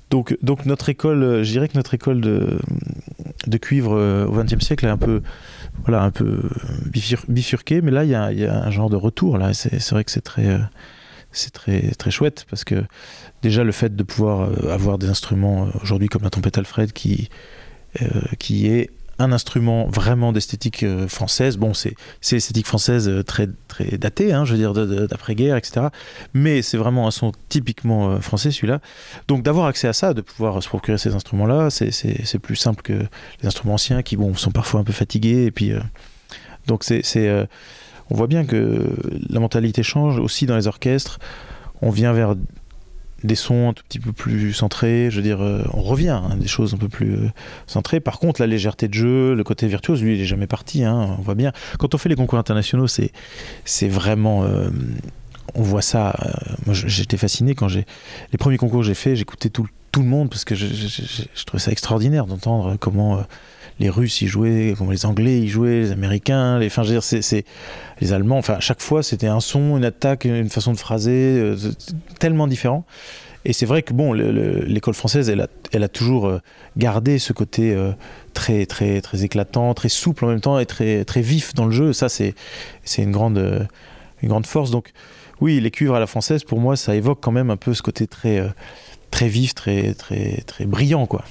[0.10, 2.60] donc, donc notre école, euh, je dirais que notre école de,
[3.46, 5.22] de cuivre euh, au XXe siècle est un peu,
[5.84, 6.44] voilà, un peu
[7.28, 9.54] bifurquée, mais là il y a, y a, un genre de retour là.
[9.54, 10.60] C'est vrai que c'est très, euh,
[11.32, 12.84] c'est très, très chouette parce que
[13.42, 17.30] déjà le fait de pouvoir avoir des instruments aujourd'hui comme la trompette Alfred qui,
[18.40, 21.58] qui est un instrument vraiment d'esthétique euh, française.
[21.58, 21.96] Bon, c'est
[22.32, 24.74] l'esthétique française euh, très, très datée, hein, je veux dire,
[25.08, 25.88] d'après-guerre, etc.
[26.34, 28.80] Mais c'est vraiment un son typiquement euh, français, celui-là.
[29.28, 32.94] Donc d'avoir accès à ça, de pouvoir se procurer ces instruments-là, c'est plus simple que
[33.42, 35.46] les instruments anciens qui, bon, sont parfois un peu fatigués.
[35.46, 35.72] Et puis,
[36.68, 37.48] donc c'est...
[38.10, 38.96] on voit bien que
[39.30, 41.20] la mentalité change aussi dans les orchestres.
[41.82, 42.36] On vient vers
[43.24, 46.36] des sons un tout petit peu plus centrés, je veux dire, euh, on revient à
[46.36, 47.30] des choses un peu plus euh,
[47.66, 48.00] centrées.
[48.00, 51.16] Par contre, la légèreté de jeu, le côté virtuose, lui, il est jamais parti, hein,
[51.18, 51.52] on voit bien.
[51.80, 53.12] Quand on fait les concours internationaux, c'est,
[53.88, 54.44] vraiment...
[54.44, 54.70] Euh,
[55.56, 56.14] on voit ça.
[56.66, 57.86] moi, j'étais fasciné quand j'ai...
[58.32, 61.62] Les premiers concours que j'ai fait, j'écoutais tout, tout le monde parce que je trouvais
[61.62, 63.24] ça extraordinaire d'entendre comment
[63.80, 67.04] les Russes y jouaient, les Anglais y jouaient, les Américains, les, enfin, je veux dire,
[67.04, 67.46] c'est,
[68.02, 68.38] les Allemands.
[68.38, 71.56] Enfin, à chaque fois, c'était un son, une attaque, une façon de phraser, euh,
[72.20, 72.86] tellement différent.
[73.46, 76.42] Et c'est vrai que bon, l'école française, elle a toujours euh,
[76.76, 77.94] gardé ce côté euh,
[78.34, 81.72] très, très, très éclatant, très souple en même temps et très, très vif dans le
[81.72, 81.94] jeu.
[81.94, 82.36] Ça, c'est,
[82.84, 83.68] c'est une grande,
[84.22, 84.70] une grande force.
[84.72, 84.92] Donc,
[85.40, 87.82] oui, les cuivres à la française, pour moi, ça évoque quand même un peu ce
[87.82, 88.44] côté très,
[89.12, 91.24] très vif, très, très, très brillant, quoi.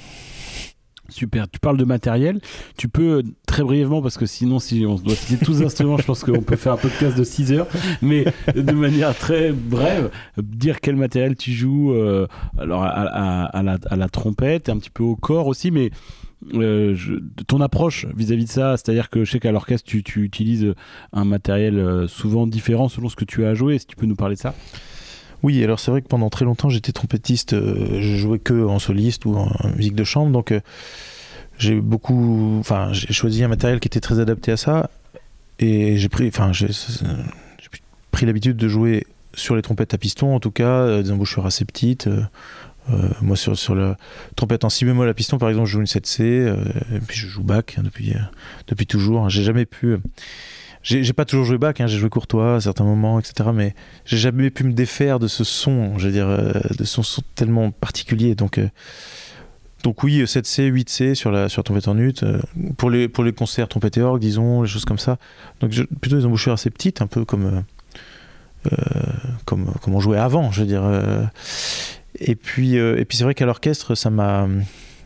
[1.09, 2.40] Super, tu parles de matériel.
[2.77, 6.05] Tu peux très brièvement, parce que sinon, si on doit citer tous les instruments, je
[6.05, 7.69] pense qu'on peut faire un podcast de 6 heures,
[8.03, 12.27] mais de manière très brève, dire quel matériel tu joues, euh,
[12.59, 15.90] alors à, la, trompette, un petit peu au corps aussi, mais
[16.55, 16.97] euh,
[17.47, 20.75] ton approche vis-à-vis de ça, c'est-à-dire que je sais qu'à l'orchestre, tu, tu, utilises
[21.12, 23.79] un matériel euh, souvent différent selon ce que tu as joué.
[23.79, 24.55] Si tu peux nous parler de ça
[25.47, 28.81] oui, alors c'est vrai que pendant très longtemps j'étais trompettiste, euh, je jouais que en
[28.81, 30.59] soliste ou en, musique de chambre, donc euh,
[31.57, 34.91] j'ai beaucoup, enfin j'ai choisi un matériel qui était très adapté à ça
[35.61, 36.66] et j'ai pris, enfin j'ai
[38.11, 41.47] pris l'habitude de jouer sur les trompettes à piston, en tout cas euh, des embouchures
[41.47, 42.09] assez petites.
[43.20, 43.97] moi sur, sur la
[44.35, 46.23] trompette en si bémol à piston par exemple je joue une 7C
[46.93, 48.14] et puis je joue bac hein, depuis,
[48.66, 49.97] depuis toujours j'ai jamais pu
[50.89, 53.51] j'ai pas toujours joué bac, hein, j'ai joué courtois à certains moments, etc.
[53.53, 53.74] Mais
[54.05, 57.22] j'ai jamais pu me défaire de ce son, je veux dire, euh, de son son
[57.34, 58.34] tellement particulier.
[58.37, 58.68] Donc, euh,
[59.82, 62.14] donc oui, 7C, 8C sur la sur trompette en ut.
[62.22, 62.41] euh,
[62.76, 65.18] pour les pour les concerts trompette et orgue, disons, les choses comme ça.
[65.61, 67.61] Donc je- plutôt des embouchures assez petites, un peu comme euh,
[68.72, 68.76] euh,
[69.45, 70.84] comme comme on jouait avant, je veux dire.
[70.84, 71.24] euh.
[72.20, 74.47] et puis euh, et puis c'est vrai qu'à l'orchestre, ça m'a.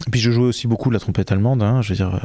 [0.06, 2.20] Et puis je jouais aussi beaucoup de la trompette allemande, hein, je veux dire.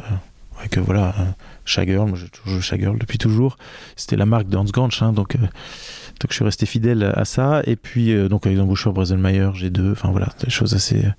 [0.58, 1.24] Avec euh, voilà, euh,
[1.64, 3.56] Shagirl, moi j'ai toujours Shagirl depuis toujours.
[3.96, 7.24] C'était la marque de Hans Gansch, hein, donc, euh, donc je suis resté fidèle à
[7.24, 7.62] ça.
[7.64, 11.10] Et puis, euh, donc avec l'embouchure Breselmayer, G2, enfin voilà, des choses assez euh,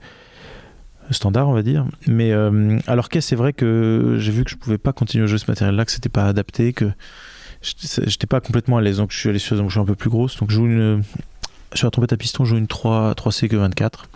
[1.12, 1.86] standards, on va dire.
[2.08, 5.40] Mais à l'orchestre, c'est vrai que j'ai vu que je pouvais pas continuer à jouer
[5.40, 6.92] ce matériel-là, que c'était pas adapté, que
[7.62, 8.98] j'étais pas complètement à l'aise.
[8.98, 10.38] Donc je suis allé sur des embouchures un peu plus grosses.
[10.38, 11.04] Donc je joue une.
[11.74, 14.08] Sur la trompette à piston, je joue une 3, 3C que 24.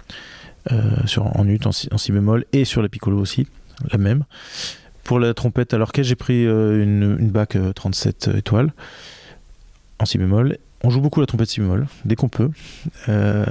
[0.72, 3.47] euh, sur, en ut, en en si bémol, et sur la piccolo aussi,
[3.91, 4.26] la même.
[5.04, 8.72] Pour la trompette à l'orchestre, j'ai pris euh, une, une bac euh, 37 étoiles
[9.99, 10.58] en si bémol.
[10.84, 12.49] On joue beaucoup la trompette si bémol, dès qu'on peut.
[13.10, 13.45] Euh,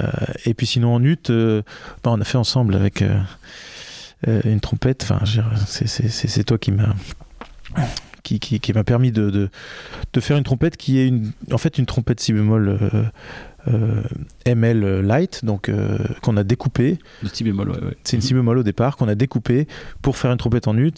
[0.45, 1.61] et puis sinon en ut, euh,
[2.03, 3.17] bah, on a fait ensemble avec euh,
[4.27, 5.03] euh, une trompette.
[5.03, 5.19] Enfin,
[5.65, 6.93] c'est- toi qui m'a
[8.23, 9.49] qui, qui, qui m'a permis de, de,
[10.13, 13.03] de faire une trompette qui est une, en fait une trompette si bémol euh,
[13.67, 14.01] euh,
[14.45, 16.99] ML light, donc euh, qu'on a découpé.
[17.23, 17.79] De si bémol, ouais.
[17.83, 17.97] ouais.
[18.03, 19.67] C'est une si bémol au départ qu'on a découpé
[20.01, 20.91] pour faire une trompette en ut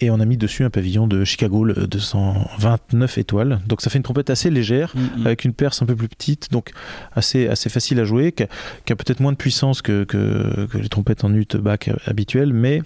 [0.00, 3.60] et on a mis dessus un pavillon de Chicago le 229 étoiles.
[3.66, 5.26] Donc ça fait une trompette assez légère Mm, mm.
[5.26, 6.72] avec une perce un peu plus petite, donc
[7.14, 10.88] assez, assez facile à jouer, qui a, peut-être moins de puissance que, que, que les
[10.88, 12.82] trompettes en ut bac habituelles, mais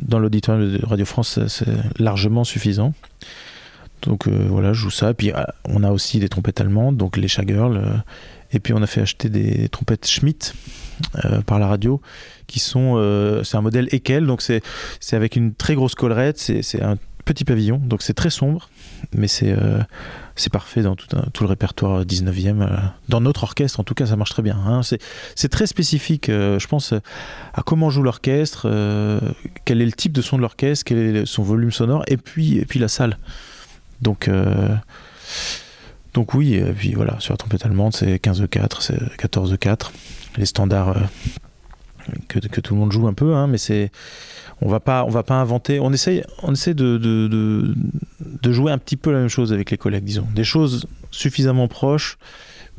[0.00, 1.66] dans l'auditoire de Radio France, c'est
[1.98, 2.94] largement suffisant.
[4.02, 5.12] Donc euh, voilà, je joue ça.
[5.12, 8.02] Puis euh, on a aussi des trompettes allemandes, donc les Shagirl.
[8.52, 10.52] Et puis on a fait acheter des trompettes Schmidt
[11.24, 12.00] euh, par la radio,
[12.46, 14.62] qui sont, euh, c'est un modèle Ekel, donc c'est
[15.12, 18.70] avec une très grosse collerette, c'est un petit pavillon, donc c'est très sombre,
[19.14, 19.80] mais c'est euh,
[20.34, 22.62] c'est parfait dans tout, un- tout le répertoire 19e.
[22.62, 22.76] euh,
[23.10, 24.56] dans notre orchestre, en tout cas, ça marche très bien.
[24.56, 24.80] hein.
[25.34, 26.94] C'est très spécifique, je pense,
[27.52, 28.66] à comment joue l'orchestre,
[29.66, 32.56] quel est le type de son de l'orchestre, quel est son volume sonore, et puis,
[32.58, 33.18] et puis la salle.
[34.00, 34.30] Donc,
[36.18, 39.92] donc oui, et puis voilà, sur la trompette allemande, c'est 15-4, c'est 14-4,
[40.36, 43.92] les standards euh, que, tout le monde joue un peu, hein, mais c'est
[44.60, 47.72] on va pas on va pas inventer on essaye on essaie de,
[48.50, 52.18] jouer un petit peu la même chose avec les collègues disons des choses suffisamment proches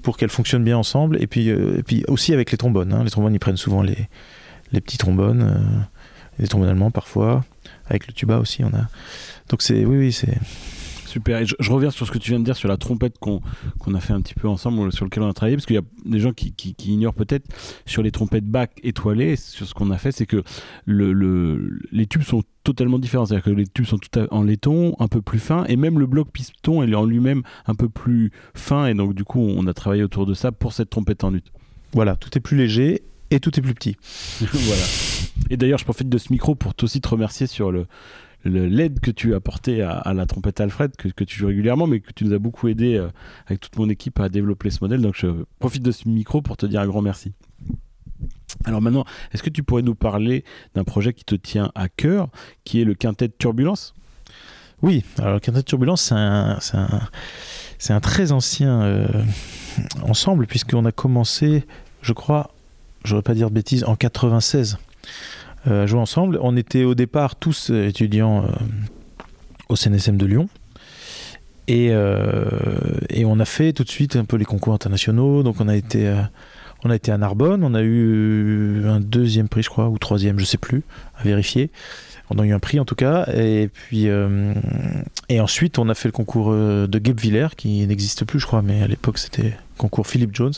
[0.03, 3.05] pour qu'elles fonctionnent bien ensemble et puis euh, et puis aussi avec les trombones hein.
[3.05, 4.09] les trombones ils prennent souvent les
[4.73, 5.81] les petits trombones euh,
[6.39, 7.45] les trombones allemands parfois
[7.85, 8.89] avec le tuba aussi on a
[9.47, 10.37] donc c'est oui oui c'est
[11.09, 11.39] Super.
[11.39, 13.41] Et je, je reviens sur ce que tu viens de dire sur la trompette qu'on
[13.95, 15.83] a fait un petit peu ensemble, sur lequel on a travaillé, parce qu'il y a
[16.05, 17.45] des gens qui, qui- qui ignorent peut-être
[17.87, 20.43] sur les trompettes bac étoilées, sur ce qu'on a fait, c'est que
[20.85, 23.25] le, le- les tubes sont totalement différents.
[23.25, 26.05] C'est-à-dire que les tubes sont tout en laiton, un peu plus fins, et même le
[26.05, 29.73] bloc piston, est en lui-même un peu plus fin, et donc du coup, on a
[29.73, 31.41] travaillé autour de ça pour cette trompette en ut.
[31.93, 33.01] voilà tout est plus léger
[33.31, 33.95] et tout est plus petit
[34.41, 34.83] voilà.
[35.49, 37.87] Et d'ailleurs, je profite de ce micro pour aussi te remercier sur le-
[38.45, 42.11] l'aide que tu as apporté à, la trompette Alfred, que, tu joues régulièrement, mais que
[42.13, 43.09] tu nous as beaucoup aidé euh,
[43.47, 45.01] avec toute mon équipe à développer ce modèle.
[45.01, 45.27] Donc je
[45.59, 47.33] profite de ce micro pour te dire un grand merci.
[48.65, 50.43] Alors maintenant, est-ce que tu pourrais nous parler
[50.75, 52.29] d'un projet qui te tient à cœur,
[52.63, 53.93] qui est le quintet Turbulence?
[54.81, 56.13] Oui, alors le Quintet de Turbulence,
[57.79, 59.07] c'est un, très ancien euh,
[60.03, 61.65] ensemble, puisqu'on a commencé,
[62.01, 62.51] je crois,
[63.03, 64.77] je ne voudrais pas dire de bêtises, en 96 euh,
[65.65, 66.39] à jouer ensemble.
[66.41, 68.49] On était au départ tous euh, étudiants euh,
[69.69, 70.49] au CNSM de Lyon.
[71.69, 72.45] Et, euh,
[73.25, 75.43] on a fait tout de suite un peu les concours internationaux.
[75.43, 76.21] Donc on a été, euh,
[76.83, 80.39] on a été à Narbonne, on a eu un deuxième prix, je crois, ou troisième,
[80.39, 80.81] je sais plus,
[81.15, 81.69] à vérifier.
[82.31, 83.27] On a eu un prix en tout cas.
[83.35, 84.53] Et puis euh,
[85.29, 88.63] et ensuite on a fait le concours euh, de Guebwiller qui n'existe plus, je crois,
[88.63, 90.53] mais à l'époque c'était concours Philip Jones.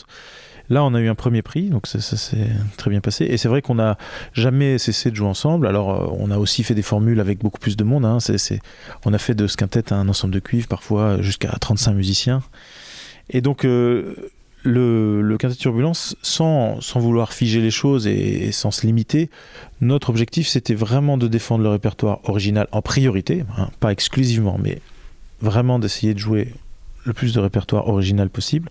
[0.70, 3.24] Là, on a eu un premier prix, donc ça, s'est très bien passé.
[3.24, 3.98] Et c'est vrai qu'on n'a
[4.32, 5.66] jamais cessé de jouer ensemble.
[5.66, 8.04] Alors, euh, on a aussi fait des formules avec beaucoup plus de monde.
[8.04, 8.18] hein.
[9.04, 12.42] On a fait de ce quintet un ensemble de cuivres, parfois jusqu'à 35 musiciens.
[13.30, 14.14] Et donc, euh,
[14.62, 19.30] le, quintet turbulence, sans, sans vouloir figer les choses et, et sans se limiter,
[19.80, 24.80] notre objectif, c'était vraiment de défendre le répertoire original en priorité, hein, pas exclusivement, mais
[25.40, 26.52] vraiment d'essayer de jouer
[27.04, 28.70] le plus de répertoire original possible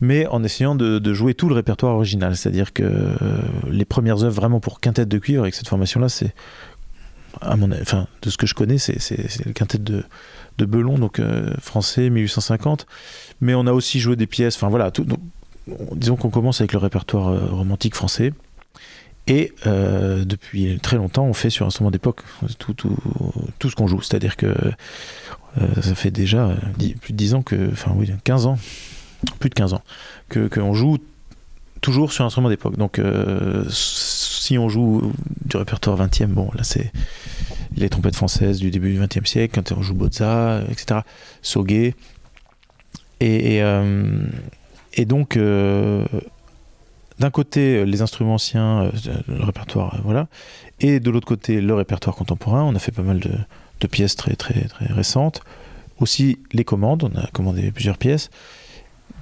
[0.00, 2.36] mais en essayant de, jouer tout le répertoire original.
[2.36, 3.16] C'est-à-dire que euh,
[3.70, 6.34] les premières œuvres vraiment pour quintette de cuivre avec cette formation-là, c'est,
[7.40, 8.98] à mon, enfin, de ce que je connais, c'est,
[9.44, 10.04] le quintet de,
[10.58, 12.86] de Belon, donc euh, français, 1850.
[13.40, 14.90] Mais on a aussi joué des pièces, enfin voilà,
[15.92, 18.32] disons qu'on commence avec le répertoire euh, romantique français.
[19.26, 22.20] Et depuis très longtemps, on fait sur instrument d'époque
[22.58, 22.94] tout, tout,
[23.58, 24.02] tout, ce qu'on joue.
[24.02, 24.54] C'est-à-dire que
[25.80, 26.54] ça fait déjà
[27.00, 27.70] plus de 10 ans que.
[27.72, 28.58] Enfin, oui, 15 ans.
[29.38, 29.82] Plus de 15 ans.
[30.28, 30.98] Qu'on joue
[31.80, 32.76] toujours sur instrument d'époque.
[32.76, 35.12] Donc, euh, si on joue
[35.44, 36.92] du répertoire 20e, bon, là, c'est
[37.76, 41.00] les trompettes françaises du début du 20e siècle, quand on joue Bozza, etc.
[41.42, 41.94] Soguet.
[43.20, 43.64] Et, et,
[44.94, 45.38] et donc
[47.18, 48.90] d'un côté les instruments anciens, euh,
[49.28, 50.28] le répertoire, euh, voilà,
[50.80, 52.64] et de l'autre côté le répertoire contemporain.
[52.64, 55.42] On a fait pas mal de, pièces très, très, très récentes.
[56.00, 58.30] Aussi les commandes, on a commandé plusieurs pièces.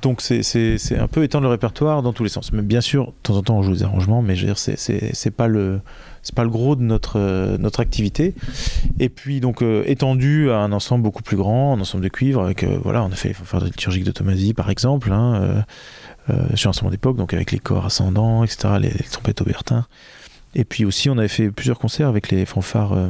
[0.03, 2.53] Donc c'est un peu étendre le répertoire dans tous les sens.
[2.53, 5.31] Mais bien sûr, de temps en temps on joue des arrangements, mais je veux c'est
[5.31, 5.81] pas le
[6.23, 8.35] c'est pas le gros de notre euh, notre activité.
[8.99, 12.65] Et puis donc étendu à un ensemble beaucoup plus grand, un ensemble de cuivre avec
[12.65, 15.13] voilà, on a fait les fanfares liturgiques de Tomasy par exemple.
[15.13, 15.65] Hein,
[16.31, 19.87] euh, sur instrument d'époque, donc avec les corps ascendants, etc., les, trompettes aubertins.
[20.55, 23.09] Et puis aussi, on avait fait plusieurs concerts avec les fanfares, euh,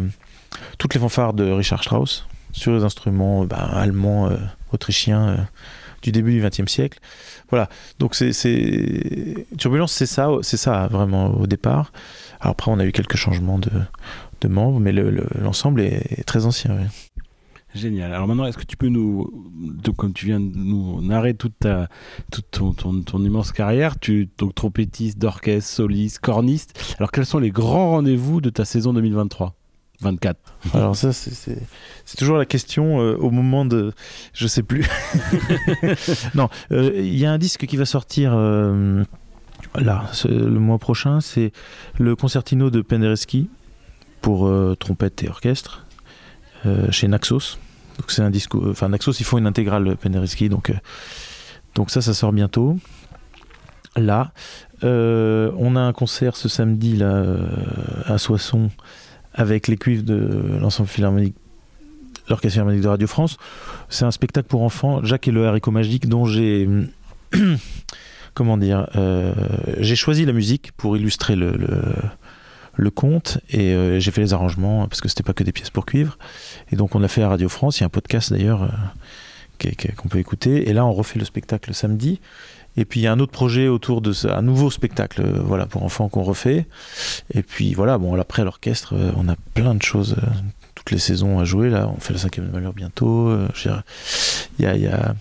[0.78, 4.36] toutes les fanfares de Richard Strauss, sur les instruments bah, allemands, euh,
[4.72, 5.46] autrichiens
[6.02, 6.98] du début du XXe siècle.
[7.50, 11.92] Voilà, donc c'est Turbulence, c'est ça, c'est ça vraiment au départ.
[12.40, 13.70] Après, on a eu quelques changements de,
[14.48, 16.76] membres, mais l'ensemble est, très ancien.
[17.74, 18.12] Génial.
[18.12, 19.30] Alors maintenant, est-ce que tu peux nous,
[19.96, 21.88] comme tu viens de nous narrer toute ta,
[22.30, 26.96] toute ton, ton, immense carrière, tu donc trompettiste, d'orchestre, soliste, corniste.
[26.98, 29.54] Alors quels sont les grands rendez-vous de ta saison 2023
[30.02, 30.38] 24
[30.74, 33.92] Alors ça, c'est toujours la question euh, au moment de...
[34.34, 34.86] Je sais plus.
[36.34, 39.04] non, euh, il y a un disque qui va sortir euh,
[39.76, 41.52] là, le mois prochain, c'est
[41.98, 43.48] le concertino de Penderecki
[44.20, 45.86] pour trompette et orchestre.
[46.90, 47.58] chez Naxos.
[47.98, 48.62] Donc c'est un disco.
[48.70, 50.72] Enfin, Naxos, ils font une intégrale Penderecki, donc
[51.74, 52.76] donc ça, ça sort bientôt.
[53.96, 54.32] Là,
[54.82, 57.24] on a un concert ce samedi là
[58.06, 58.70] à Soissons
[59.34, 61.34] avec les cuivres de l'ensemble philharmonique
[62.28, 63.36] l'Orchestre Philharmonique de Radio France.
[63.88, 66.68] C'est un spectacle pour enfants, Jacques et le haricot magique, dont j'ai.
[68.34, 68.86] comment dire
[69.78, 75.00] J'ai choisi la musique pour illustrer le, conte et euh, j'ai fait les arrangements parce
[75.00, 76.18] que c'était pas que des pièces pour cuivre.
[76.70, 79.70] Et donc on a fait à Radio France, il y a un podcast d'ailleurs euh,
[79.96, 80.68] qu'on peut écouter.
[80.68, 82.20] Et là on refait le spectacle samedi.
[82.76, 85.40] Et puis il y a un autre projet autour de ça, un nouveau spectacle, euh,
[85.44, 86.66] voilà, pour enfants qu'on refait.
[87.34, 90.16] Et puis voilà, bon, après l'orchestre, on a plein de choses,
[90.74, 91.70] toutes les saisons à jouer.
[91.70, 93.30] Là, on fait le cinquième de Malheur bientôt.
[94.58, 95.14] Il y a, y a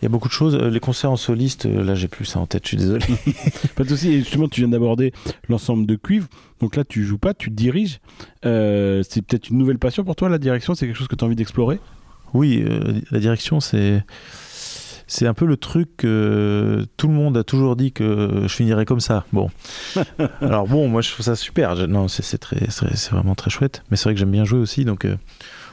[0.00, 0.56] il y a beaucoup de choses.
[0.56, 3.04] Les concerts en soliste, là, j'ai plus ça en tête, je suis désolé.
[3.76, 4.20] Pas de souci.
[4.20, 5.12] Justement, tu viens d'aborder
[5.48, 6.26] l'ensemble de cuivre.
[6.60, 8.00] Donc là, tu joues pas, tu diriges.
[8.46, 11.24] Euh, c'est peut-être une nouvelle passion pour toi, la direction C'est quelque chose que tu
[11.24, 11.80] as envie d'explorer?
[12.32, 14.02] Oui, euh, la direction, c'est.
[15.12, 18.84] C'est un peu le truc que tout le monde a toujours dit que je finirais
[18.84, 19.24] comme ça.
[19.32, 19.50] Bon.
[20.40, 21.88] Alors bon, moi je trouve ça super.
[21.88, 23.82] non, c'est très, c'est vraiment très chouette.
[23.90, 24.84] Mais c'est vrai que j'aime bien jouer aussi.
[24.84, 25.16] Donc euh,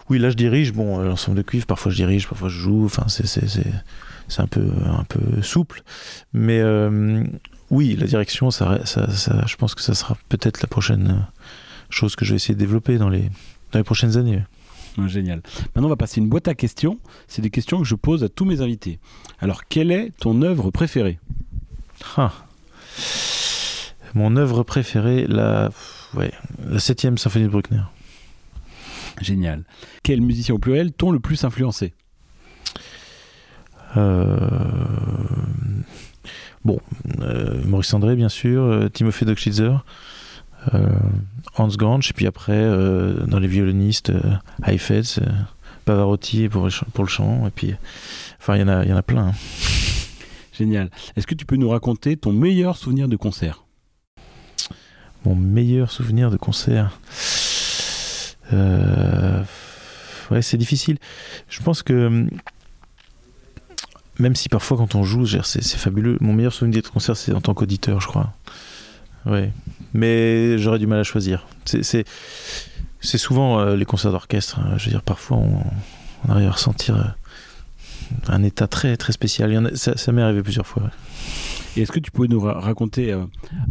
[0.09, 0.73] oui, là je dirige.
[0.73, 2.85] Bon, l'ensemble de cuivre, parfois je dirige, parfois je joue.
[2.85, 5.83] Enfin, c'est un peu, un peu souple.
[6.33, 6.61] Mais
[7.69, 11.41] oui, la direction, ça, je pense que ça sera peut-être la prochaine euh,
[11.89, 13.29] chose que je vais essayer de développer dans les,
[13.71, 14.41] dans les prochaines années.
[15.05, 15.41] Génial.
[15.75, 16.99] Maintenant, on va passer une boîte à questions.
[17.27, 18.99] C'est des questions que je pose à tous mes invités.
[19.39, 21.19] Alors, quelle est ton œuvre préférée?
[22.15, 22.33] Ah.
[24.15, 25.69] Mon œuvre préférée, la,
[26.15, 26.31] ouais,
[26.65, 27.83] la 7 symphonie de Bruckner.
[29.21, 29.63] Génial.
[30.01, 31.93] Quel musicien au pluriel t'ont le plus influencé?
[33.95, 34.27] Euh,
[36.67, 36.81] Bon,
[37.21, 39.77] euh, Maurice André, bien sûr, euh, Dockschitzer, euh,
[41.55, 42.61] Hans Granch, et puis après,
[43.28, 44.11] dans les violonistes,
[44.65, 45.20] Heifetz,
[45.86, 47.74] Pavarotti pour, pour le chant, et puis,
[48.39, 49.28] enfin, il y, en a, y en a plein.
[49.28, 49.34] Hein.
[50.53, 50.89] Génial.
[51.15, 53.63] Est-ce que tu peux nous raconter ton meilleur souvenir de concert?
[55.26, 56.99] Mon meilleur souvenir de concert
[60.32, 60.97] Ouais, c'est difficile.
[61.49, 62.28] Je pense que
[64.20, 66.18] même si parfois quand on joue, c'est fabuleux.
[66.22, 68.34] Mon meilleur souvenir de concert, c'est en tant qu'auditeur, je crois.
[69.28, 69.51] Ouais.
[69.93, 71.47] Mais j'aurais du mal à choisir.
[71.65, 74.59] C'est souvent euh, les concerts d'orchestre.
[74.59, 74.78] Hein.
[74.78, 77.03] Je veux dire, parfois on, arrive à ressentir euh,
[78.28, 79.51] un état très très spécial.
[79.51, 80.84] Il ça, m'est arrivé plusieurs fois.
[81.75, 83.25] Et est-ce que tu pouvais nous raconter euh,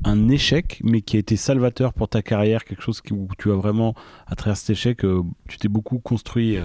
[0.05, 3.57] un échec, mais qui a été salvateur pour ta carrière, quelque chose où tu as
[3.57, 3.95] vraiment,
[4.27, 5.05] à travers cet échec,
[5.49, 6.59] tu t'es beaucoup construit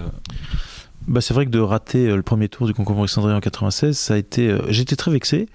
[1.08, 3.98] bah, c'est vrai que de rater le premier tour du concours Maurice André en 96,
[3.98, 4.56] ça a été.
[4.68, 5.48] J'étais très vexé.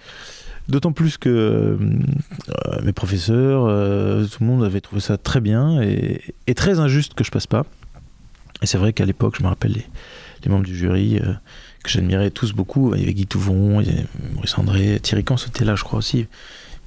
[0.69, 1.77] D'autant plus que euh,
[2.83, 3.63] mes professeurs,
[4.29, 7.65] tout le monde avait trouvé ça très bien et, très injuste que je passe pas.
[8.61, 11.19] Et c'est vrai qu'à l'époque, je me rappelle les, membres du jury
[11.83, 12.93] que j'admirais tous beaucoup.
[12.95, 15.83] Il y avait Guy Touvon, il y avait Maurice André, Thierry Cans était là, je
[15.83, 16.27] crois aussi.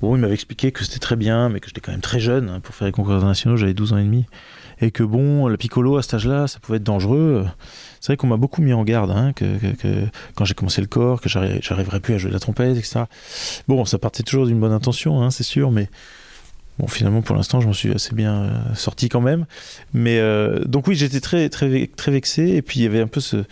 [0.01, 2.49] Bon, il m'avait expliqué que c'était très bien, mais que j'étais quand même très jeune
[2.49, 4.25] hein, pour faire les concours internationaux, j'avais 12 ans et demi.
[4.81, 7.47] Et que bon, le piccolo à cet âge-là, ça pouvait être dangereux.
[8.01, 9.47] C'est vrai qu'on m'a beaucoup mis en garde, hein, que,
[10.35, 13.05] quand j'ai commencé le corps, que j'arriverais plus à jouer de la trompette, etc.
[13.69, 15.91] Bon, ça partait toujours d'une bonne intention, hein, c'est sûr, mais
[16.79, 19.45] bon, finalement, pour l'instant, je m'en suis assez bien euh, sorti quand même.
[19.93, 23.07] Mais euh, donc oui, j'étais très, très, très vexé, et puis il y avait un
[23.07, 23.45] peu ce,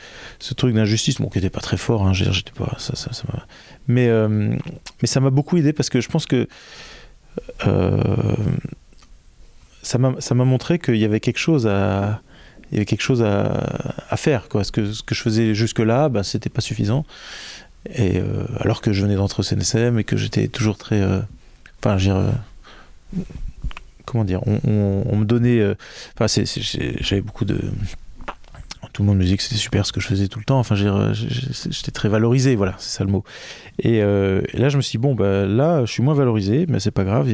[0.57, 3.11] truc d'injustice, bon, qui n'était pas très fort, hein, j'étais pas, ça, ça
[3.87, 4.29] mais, euh,
[5.03, 6.49] mais ça m'a beaucoup aidé parce que je pense que
[9.89, 12.21] ça m'a montré qu'il y avait quelque chose à
[12.71, 14.63] il y avait quelque chose à, faire quoi.
[14.63, 17.07] Ce que ce que je faisais jusque là bah, c'était pas suffisant.
[17.95, 21.21] Et euh, alors que je venais d'entrer au CNSM et que j'étais toujours très euh,
[21.83, 22.31] enfin euh,
[24.05, 25.75] comment dire on me donnait
[26.19, 26.27] enfin
[27.01, 27.59] j'avais beaucoup de
[28.93, 30.59] tout le monde me disait que c'était super ce que je faisais tout le temps.
[30.59, 33.25] Enfin, j'étais très valorisé, voilà, c'est ça le mot.
[33.85, 36.81] Euh, et, là, je me suis dit, bon, bah, là, je suis moins valorisé, mais
[36.81, 37.29] c'est pas grave,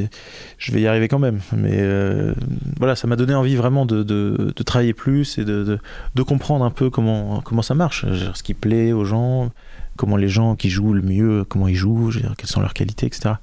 [0.59, 1.41] je vais y arriver quand même.
[1.57, 2.35] Mais euh,
[2.79, 5.79] voilà, ça m'a donné envie vraiment de, de, travailler plus et de,
[6.15, 9.51] de, comprendre un peu comment, comment ça marche, ce qui plaît aux gens,
[9.97, 13.35] comment les gens qui jouent le mieux, comment ils jouent, quelles sont leurs qualités, etc.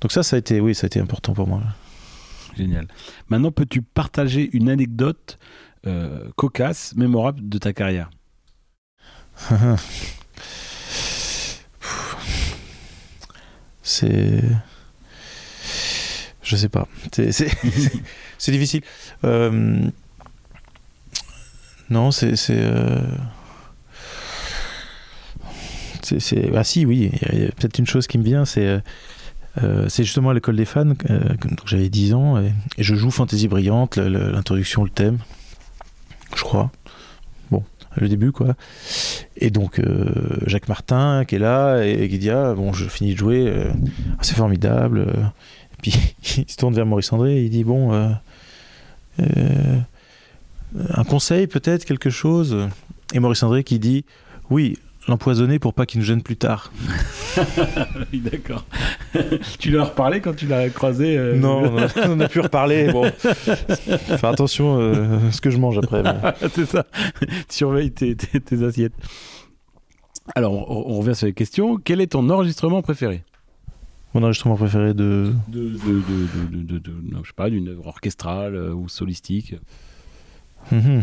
[0.00, 1.62] Donc ça, ça a été, oui, ça a été important pour moi.
[2.56, 2.86] Génial.
[3.28, 5.38] Maintenant, peux-tu partager une anecdote
[5.86, 8.10] euh, cocasse, mémorable de ta carrière?
[13.82, 14.42] C'est.
[16.42, 16.88] Je sais pas.
[18.38, 18.80] C'est difficile.
[19.24, 19.90] Euh,
[21.90, 22.36] non, c'est.
[22.36, 22.56] C'est.
[22.58, 23.02] Euh,
[26.54, 27.10] ah si, oui.
[27.32, 28.82] Il y a, peut-être une chose qui me vient, c'est.
[29.88, 30.94] c'est justement à l'école des fans,
[31.66, 35.18] j'avais 10 ans, et, je joue Fantaisie Brillante, l'introduction, le thème
[36.36, 36.70] je crois.
[37.50, 37.62] Bon,
[37.96, 38.54] le début, quoi.
[39.36, 43.12] Et donc, euh, Jacques Martin qui est là et, qui dit Ah, bon, je finis
[43.12, 43.70] de jouer, euh,
[44.18, 45.06] ah, c'est formidable.
[45.72, 47.92] Et puis, il se tourne vers Maurice André et il dit Bon,
[49.20, 49.78] euh,
[50.90, 52.68] un conseil peut-être, quelque chose
[53.12, 54.04] Et Maurice André qui dit
[54.50, 54.78] Oui,
[55.08, 56.72] l'empoisonner pour pas qu'il nous gêne plus tard.
[58.12, 58.64] oui, d'accord.
[59.58, 61.76] tu lui as reparlé quand tu l'as croisé euh, Non,
[62.06, 62.92] on a pu reparler.
[62.92, 66.02] Bon, faire attention euh, à ce que je mange après.
[66.52, 66.86] C'est ça.
[67.48, 68.94] Surveille tes, tes, assiettes.
[70.34, 71.76] Alors, on, revient sur les questions.
[71.76, 73.22] Quel est ton enregistrement préféré?
[74.14, 75.32] Mon enregistrement préféré de.
[75.48, 76.02] De, de,
[76.52, 76.92] de, de
[77.22, 79.56] je sais pas, d'une œuvre orchestrale euh, ou solistique.
[80.72, 81.02] Mhm.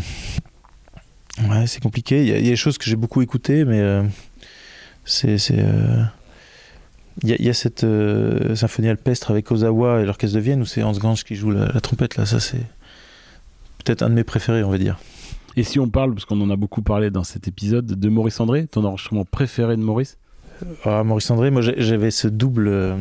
[1.40, 2.22] Ouais, c'est compliqué.
[2.22, 4.02] Il y, a, des choses que j'ai beaucoup écoutées, mais euh,
[5.04, 5.36] c'est.
[5.52, 6.02] Euh,
[7.22, 10.82] il y, a cette euh, symphonie alpestre avec Ozawa et l'orchestre de Vienne où c'est
[10.82, 12.16] Hans Gans qui joue la, trompette.
[12.16, 12.64] Là, ça, c'est
[13.84, 14.98] peut-être un de mes préférés, on va dire.
[15.56, 18.40] Et si on parle, parce qu'on en a beaucoup parlé dans cet épisode, de Maurice
[18.40, 20.16] André, ton enregistrement préféré de Maurice?
[20.84, 22.96] Ah, Maurice André, moi j'avais ce double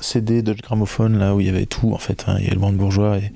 [0.00, 2.24] CD de gramophone là où il y avait tout en fait.
[2.26, 2.36] Hein.
[2.38, 3.32] Il y avait le bande bourgeois et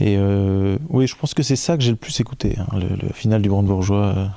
[0.00, 3.12] et euh, oui, je pense que c'est ça que j'ai le plus écouté, hein, le,
[3.12, 4.14] final du Brandebourgeois.
[4.14, 4.36] Bourgeois.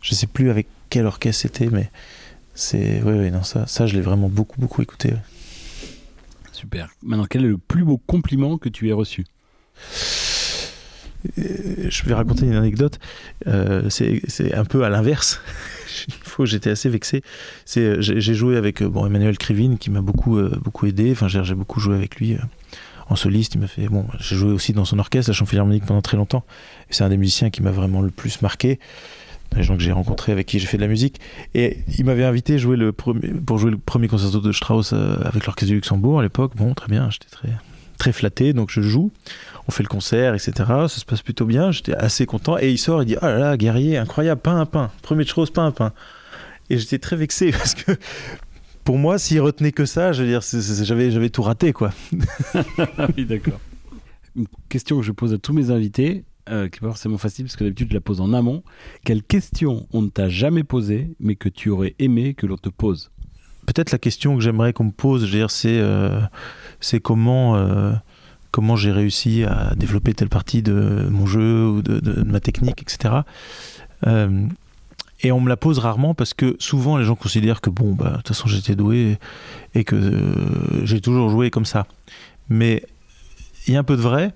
[0.00, 1.90] je sais plus avec quel orchestre c'était, mais
[2.54, 3.02] c'est.
[3.04, 5.12] Oui, oui, non, ça, ça je l'ai vraiment beaucoup, beaucoup écouté.
[6.52, 6.88] Super.
[7.02, 9.26] Maintenant, quel est le plus beau compliment que tu aies reçu?
[11.38, 13.00] Euh, je vais raconter une anecdote.
[13.48, 15.40] Euh, c'est un peu à l'inverse.
[16.08, 17.22] une fois, j'étais assez vexé.
[17.66, 21.10] J'ai joué avec bon Emmanuel Krivine qui m'a beaucoup beaucoup aidé.
[21.10, 22.38] Enfin, j'ai beaucoup joué avec lui
[23.08, 23.54] en soliste.
[23.54, 26.16] Il m'a fait bon, j'ai joué aussi dans son orchestre, la Chambre Philharmonique pendant très
[26.16, 26.44] longtemps.
[26.90, 28.78] C'est un des musiciens qui m'a vraiment le plus marqué.
[29.54, 31.20] Les gens que j'ai rencontrés avec qui j'ai fait de la musique.
[31.54, 35.16] Et il m'avait invité jouer le premier, pour jouer le premier concerto de Strauss euh,
[35.24, 36.52] avec l'orchestre du Luxembourg à l'époque.
[36.56, 37.50] Bon, très bien, j'étais très,
[37.96, 39.12] très flatté, donc je joue.
[39.68, 40.52] On fait le concert, etc.
[40.56, 41.70] Ça se passe plutôt bien.
[41.70, 42.58] J'étais assez content.
[42.58, 44.90] Et il sort, il dit Oh là là, guerrier, incroyable, pain à pain.
[45.02, 45.92] Premier de Strauss, pain à pain.
[46.68, 47.92] Et j'étais très vexé parce que
[48.86, 50.40] pour moi, s'il retenait que ça, je veux dire,
[50.84, 51.90] j'avais, j'avais tout raté, quoi.
[53.16, 53.58] oui, d'accord.
[54.36, 57.46] Une question que je pose à tous mes invités, euh, qui n'est pas forcément facile,
[57.46, 58.62] parce que d'habitude, je la pose en amont.
[59.04, 62.68] Quelle question on ne t'a jamais posée, mais que tu aurais aimé que l'on te
[62.68, 63.10] pose?
[63.66, 66.20] Peut-être la question que j'aimerais qu'on me pose, je veux dire, c'est, euh,
[66.78, 67.92] c'est comment, euh,
[68.52, 72.82] comment j'ai réussi à développer telle partie de mon jeu ou de, de ma technique,
[72.82, 73.14] etc.
[75.22, 78.10] Et on me la pose rarement parce que souvent les gens considèrent que bon, bah,
[78.10, 79.18] de toute façon j'étais doué
[79.74, 81.86] et, que euh, j'ai toujours joué comme ça.
[82.48, 82.84] Mais
[83.66, 84.32] il y a un peu de vrai.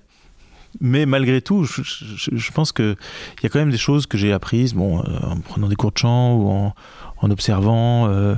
[0.79, 2.95] Mais malgré tout, je, pense qu'il
[3.43, 5.91] y a quand même des choses que j'ai apprises, bon, euh, en prenant des cours
[5.91, 6.73] de chant ou en,
[7.29, 8.07] observant.
[8.07, 8.35] Euh,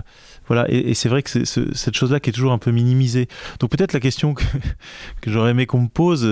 [0.48, 3.28] voilà, et, c'est vrai que c'est cette chose-là qui est toujours un peu minimisée.
[3.60, 4.44] Donc peut-être la question que,
[5.22, 6.28] que j'aurais aimé qu'on me pose,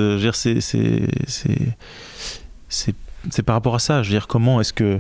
[2.68, 4.02] c'est par rapport à ça.
[4.02, 5.00] Je veux dire, comment est-ce que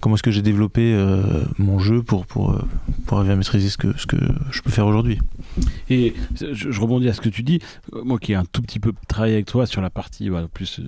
[0.00, 2.62] comment est-ce que j'ai développé euh, mon jeu pour, pour, euh,
[3.06, 4.16] pour arriver à maîtriser ce que, ce que
[4.50, 5.18] je peux faire aujourd'hui.
[5.88, 7.60] Et je, rebondis à ce que tu dis,
[7.94, 10.46] euh, moi qui ai un tout petit peu travaillé avec toi sur la partie bah,
[10.52, 10.80] plus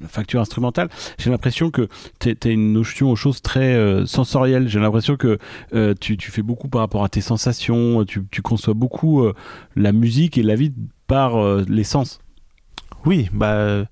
[0.00, 1.88] la facture instrumentale, j'ai l'impression que
[2.20, 4.68] tu as une notion aux choses très sensorielles.
[4.68, 5.38] J'ai l'impression que
[6.00, 9.26] tu, tu, fais beaucoup par rapport à tes sensations, tu, tu conçois beaucoup
[9.76, 10.72] la musique et la vie
[11.06, 12.18] par l'essence.
[13.04, 13.86] Oui, bah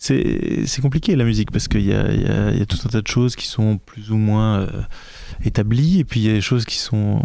[0.00, 3.36] c'est compliqué la musique parce qu'il y, y, y a, tout un tas de choses
[3.36, 4.82] qui sont plus ou moins euh,
[5.44, 7.20] établies et puis il y a des choses qui sont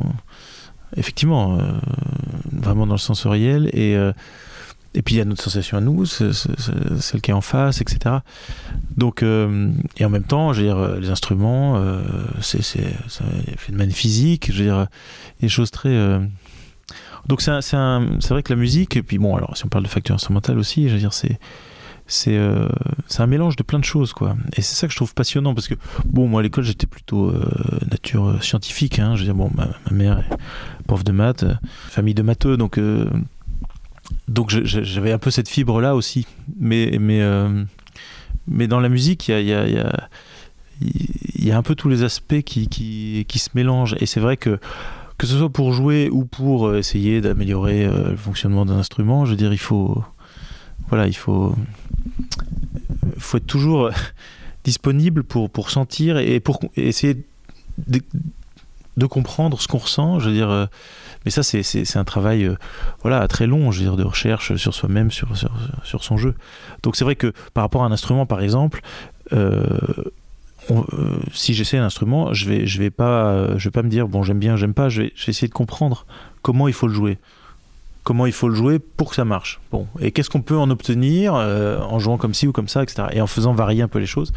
[0.97, 1.71] effectivement euh,
[2.51, 4.11] vraiment dans le sensoriel et, euh,
[4.93, 8.17] et puis il y a notre sensation à nous, celle qui est en face, etc.
[8.95, 11.83] Donc, et en même temps, je veux dire, les instruments,
[12.39, 14.87] c'est fait de manière physique, je veux dire,
[15.41, 15.93] des choses très.
[17.27, 17.51] Donc c'est
[18.29, 20.87] vrai que la musique, et puis bon, alors si on parle de facture instrumentale aussi,
[20.87, 21.39] je veux dire, c'est
[22.27, 22.69] euh,
[23.07, 24.35] c'est un mélange de plein de choses quoi.
[24.55, 25.75] Et c'est ça que je trouve passionnant parce que
[26.05, 27.49] bon moi à l'école j'étais plutôt euh,
[27.89, 31.45] nature euh, scientifique hein, je veux dire bon ma, mère est prof de maths
[31.89, 32.79] famille de matheux donc
[34.27, 36.27] donc j'avais un peu cette fibre là aussi.
[36.59, 37.21] Mais mais
[38.47, 40.09] mais dans la musique il y a, y, y, a,
[41.39, 43.95] y a un peu tous les aspects qui, qui, qui se mélangent.
[43.99, 44.59] Et c'est vrai que
[45.17, 49.37] que ce soit pour jouer ou pour essayer d'améliorer le fonctionnement d'un instrument je veux
[49.37, 50.03] dire il faut
[50.89, 51.55] voilà, il faut,
[53.17, 53.91] faut être toujours
[54.63, 57.23] disponible pour, pour sentir et pour essayer
[57.77, 60.19] de, comprendre ce qu'on ressent.
[60.19, 60.65] Je veux dire, euh,
[61.23, 62.55] mais ça, c'est un travail euh,
[63.01, 65.29] voilà, très long, je veux dire, de recherche sur soi-même, sur,
[65.83, 66.35] sur, son jeu.
[66.83, 68.81] Donc c'est vrai que par rapport à un instrument, par exemple,
[69.33, 69.63] euh,
[71.33, 74.23] si j'essaie un instrument, je vais, je vais pas, je vais pas me dire bon
[74.23, 74.89] j'aime bien, j'aime pas.
[74.89, 76.07] Je vais, je vais essayer de comprendre
[76.41, 77.19] comment il faut le jouer
[78.05, 79.59] comment il faut le jouer pour que ça marche.
[79.71, 82.83] Bon, et qu'est-ce qu'on peut en obtenir euh, en jouant comme ci ou comme ça,
[82.83, 83.09] etc.
[83.11, 84.31] Et en faisant varier un peu les choses.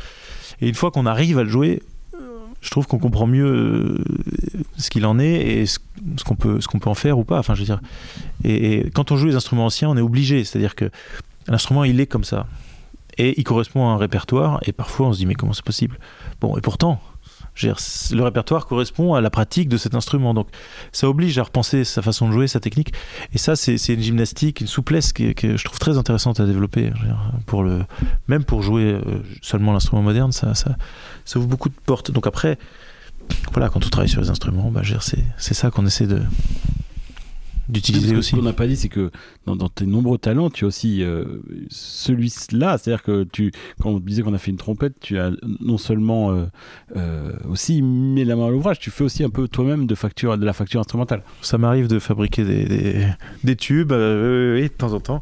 [0.60, 1.82] Et une fois qu'on arrive à le jouer,
[2.60, 4.04] je trouve qu'on comprend mieux euh,
[4.76, 5.78] ce qu'il en est et ce,
[6.24, 7.38] qu'on peut, peut en faire ou pas.
[7.38, 7.80] Enfin, je veux dire.
[8.42, 10.44] Et, quand on joue les instruments anciens, on est obligé.
[10.44, 10.90] C'est-à-dire que
[11.46, 12.46] l'instrument, il est comme ça.
[13.16, 14.60] Et il correspond à un répertoire.
[14.66, 15.98] Et parfois, on se dit, mais comment c'est possible?
[16.40, 17.00] Bon, et pourtant,
[17.62, 20.34] le répertoire correspond à la pratique de cet instrument.
[20.34, 20.48] Donc
[20.92, 22.92] ça oblige à repenser sa façon de jouer, sa technique.
[23.32, 26.92] Et ça, c'est une gymnastique, une souplesse que, je trouve très intéressante à développer.
[27.46, 27.84] pour le,
[28.28, 30.76] même pour jouer euh, seulement l'instrument moderne, ça, ça,
[31.36, 32.10] ouvre beaucoup de portes.
[32.10, 32.58] Donc après,
[33.52, 34.82] voilà, quand on travaille sur les instruments, bah,
[35.36, 36.22] c'est ça qu'on essaie de,
[37.68, 38.30] d'utiliser aussi.
[38.30, 39.10] Ce qu'on n'a pas dit, c'est que
[39.46, 41.24] dans, tes nombreux talents, tu as aussi euh,
[41.68, 42.78] celui-là.
[42.78, 46.32] C'est-à-dire que tu, quand on disait qu'on a fait une trompette, tu as non seulement
[46.32, 46.46] euh,
[46.96, 50.36] euh, aussi mis la main à l'ouvrage, tu fais aussi un peu toi-même de, facture,
[50.38, 51.22] de la facture instrumentale.
[51.42, 53.06] Ça m'arrive de fabriquer des,
[53.44, 55.20] des, tubes, oui, de temps en temps.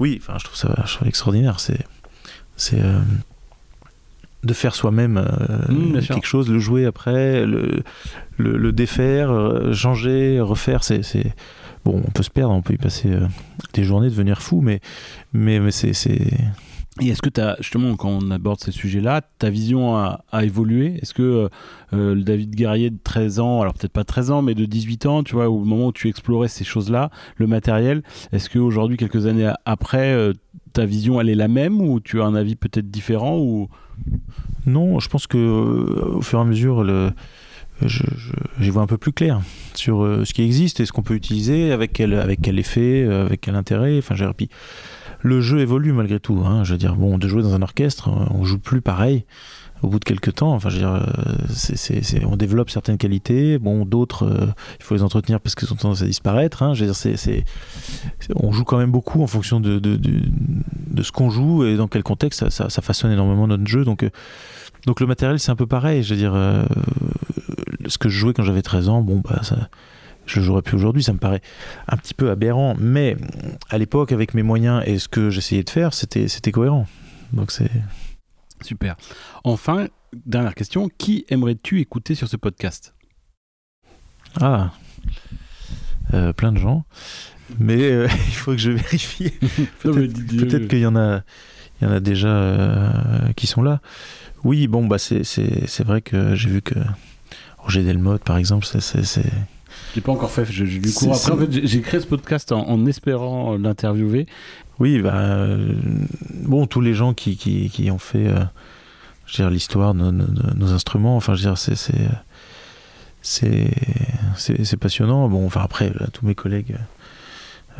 [0.00, 0.74] oui, enfin, je trouve ça,
[1.06, 1.60] extraordinaire.
[1.60, 1.86] C'est,
[2.56, 2.80] c'est
[4.44, 7.82] de faire soi-même euh, mmh, quelque chose, le jouer après, le,
[8.38, 10.82] le, défaire, euh, changer, refaire.
[10.82, 11.02] C'est,
[11.84, 13.26] bon, on peut se perdre, on peut y passer euh,
[13.74, 14.80] des journées, devenir fou, mais
[15.32, 15.90] mais, mais c'est,
[17.00, 20.98] Et est-ce que tu as, justement, quand on aborde ces sujets-là, ta vision a, évolué?
[21.00, 21.48] Est-ce que
[21.92, 25.22] le David Guerrier de 13 ans, alors peut-être pas 13 ans, mais de 18 ans,
[25.22, 29.50] tu vois, au moment où tu explorais ces choses-là, le matériel, est-ce qu'aujourd'hui, quelques années
[29.64, 30.32] après,
[30.72, 33.68] ta vision, elle est la même ou tu as un avis peut-être différent ou...
[34.66, 37.10] Non, je pense que euh, au fur et à mesure, le,
[38.60, 39.40] j'y vois un peu plus clair
[39.74, 43.04] sur euh, ce qui existe et ce qu'on peut utiliser, avec quel, avec quel effet,
[43.04, 43.98] euh, avec quel intérêt.
[43.98, 44.28] Enfin, j'ai
[45.20, 46.42] le jeu évolue malgré tout.
[46.44, 46.64] Hein.
[46.64, 49.24] Je veux dire, bon, de jouer dans un orchestre, on joue plus pareil
[49.82, 50.52] au bout de quelques temps.
[50.52, 50.70] Enfin,
[51.50, 53.58] c'est, on développe certaines qualités.
[53.58, 56.62] Bon, d'autres, il faut les entretenir parce qu'elles ont tendance à disparaître.
[56.62, 56.74] Hein.
[56.74, 57.44] Je veux dire,
[58.36, 59.80] on joue quand même beaucoup en fonction de,
[61.02, 62.48] ce qu'on joue et dans quel contexte.
[62.48, 63.84] Ça, ça, façonne énormément notre jeu.
[63.84, 64.08] Donc,
[64.86, 66.02] donc le matériel, c'est un peu pareil.
[66.02, 66.64] Je veux dire, euh,
[67.86, 69.40] ce que je jouais quand j'avais 13 ans, bon, bah,
[70.26, 71.02] je le jouerais plus aujourd'hui.
[71.02, 71.42] Ça me paraît
[71.88, 72.74] un petit peu aberrant.
[72.78, 73.16] Mais
[73.70, 76.86] à l'époque, avec mes moyens et ce que j'essayais de faire, c'était cohérent.
[77.32, 77.70] Donc c'est.
[78.62, 78.96] Super.
[79.44, 79.88] Enfin,
[80.26, 80.88] dernière question.
[80.98, 82.94] Qui aimerais-tu écouter sur ce podcast?
[84.40, 84.72] Ah.
[86.14, 86.84] Euh, plein de gens.
[87.58, 89.30] Mais euh, il faut que je vérifie.
[89.82, 91.22] Peut-être, qu'il y en a,
[91.80, 93.80] il y en a déjà qui sont là.
[94.44, 96.74] Oui, bon, bah c'est vrai que j'ai vu que
[97.58, 99.22] Roger Delmotte, par exemple, c'est.
[99.94, 101.32] J'ai pas encore fait, cours après.
[101.32, 104.26] En fait, j'ai créé ce podcast en, espérant l'interviewer.
[104.82, 105.74] Oui, bah, euh,
[106.42, 111.36] bon, tous les gens qui, ont fait euh, l'histoire de, nos instruments, enfin,
[113.22, 114.76] c'est.
[114.80, 115.28] Passionnant.
[115.28, 116.78] Bon, enfin, après, tous mes collègues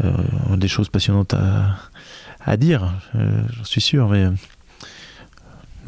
[0.05, 0.13] euh,
[0.49, 4.29] ont des choses passionnantes à, dire, j'en suis sûr, mais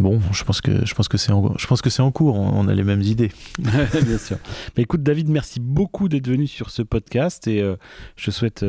[0.00, 0.70] Bon, je pense que
[1.08, 2.34] que c'est en, cours.
[2.34, 3.30] On, a les mêmes idées.
[3.58, 4.38] Bien sûr.
[4.76, 7.62] Mais écoute, David, merci beaucoup d'être venu sur ce podcast et
[8.16, 8.64] je souhaite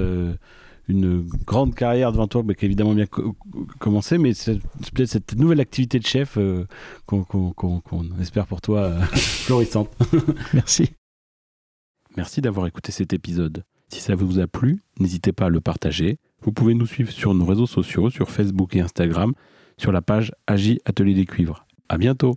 [0.88, 3.08] une grande carrière devant toi, mais qui évidemment bien
[3.80, 4.60] commencé, mais c'est
[4.94, 6.66] peut-être cette nouvelle activité de chef euh,
[7.06, 9.90] qu'on espère pour toi florissante.
[10.54, 10.92] merci.
[12.18, 13.64] Merci d'avoir écouté cet épisode.
[13.90, 16.18] Si ça vous a plu, n'hésitez pas à le partager.
[16.42, 19.34] Vous pouvez nous suivre sur nos réseaux sociaux, sur Facebook et Instagram
[19.78, 21.66] sur la page Agi Atelier des Cuivres.
[21.90, 22.36] À bientôt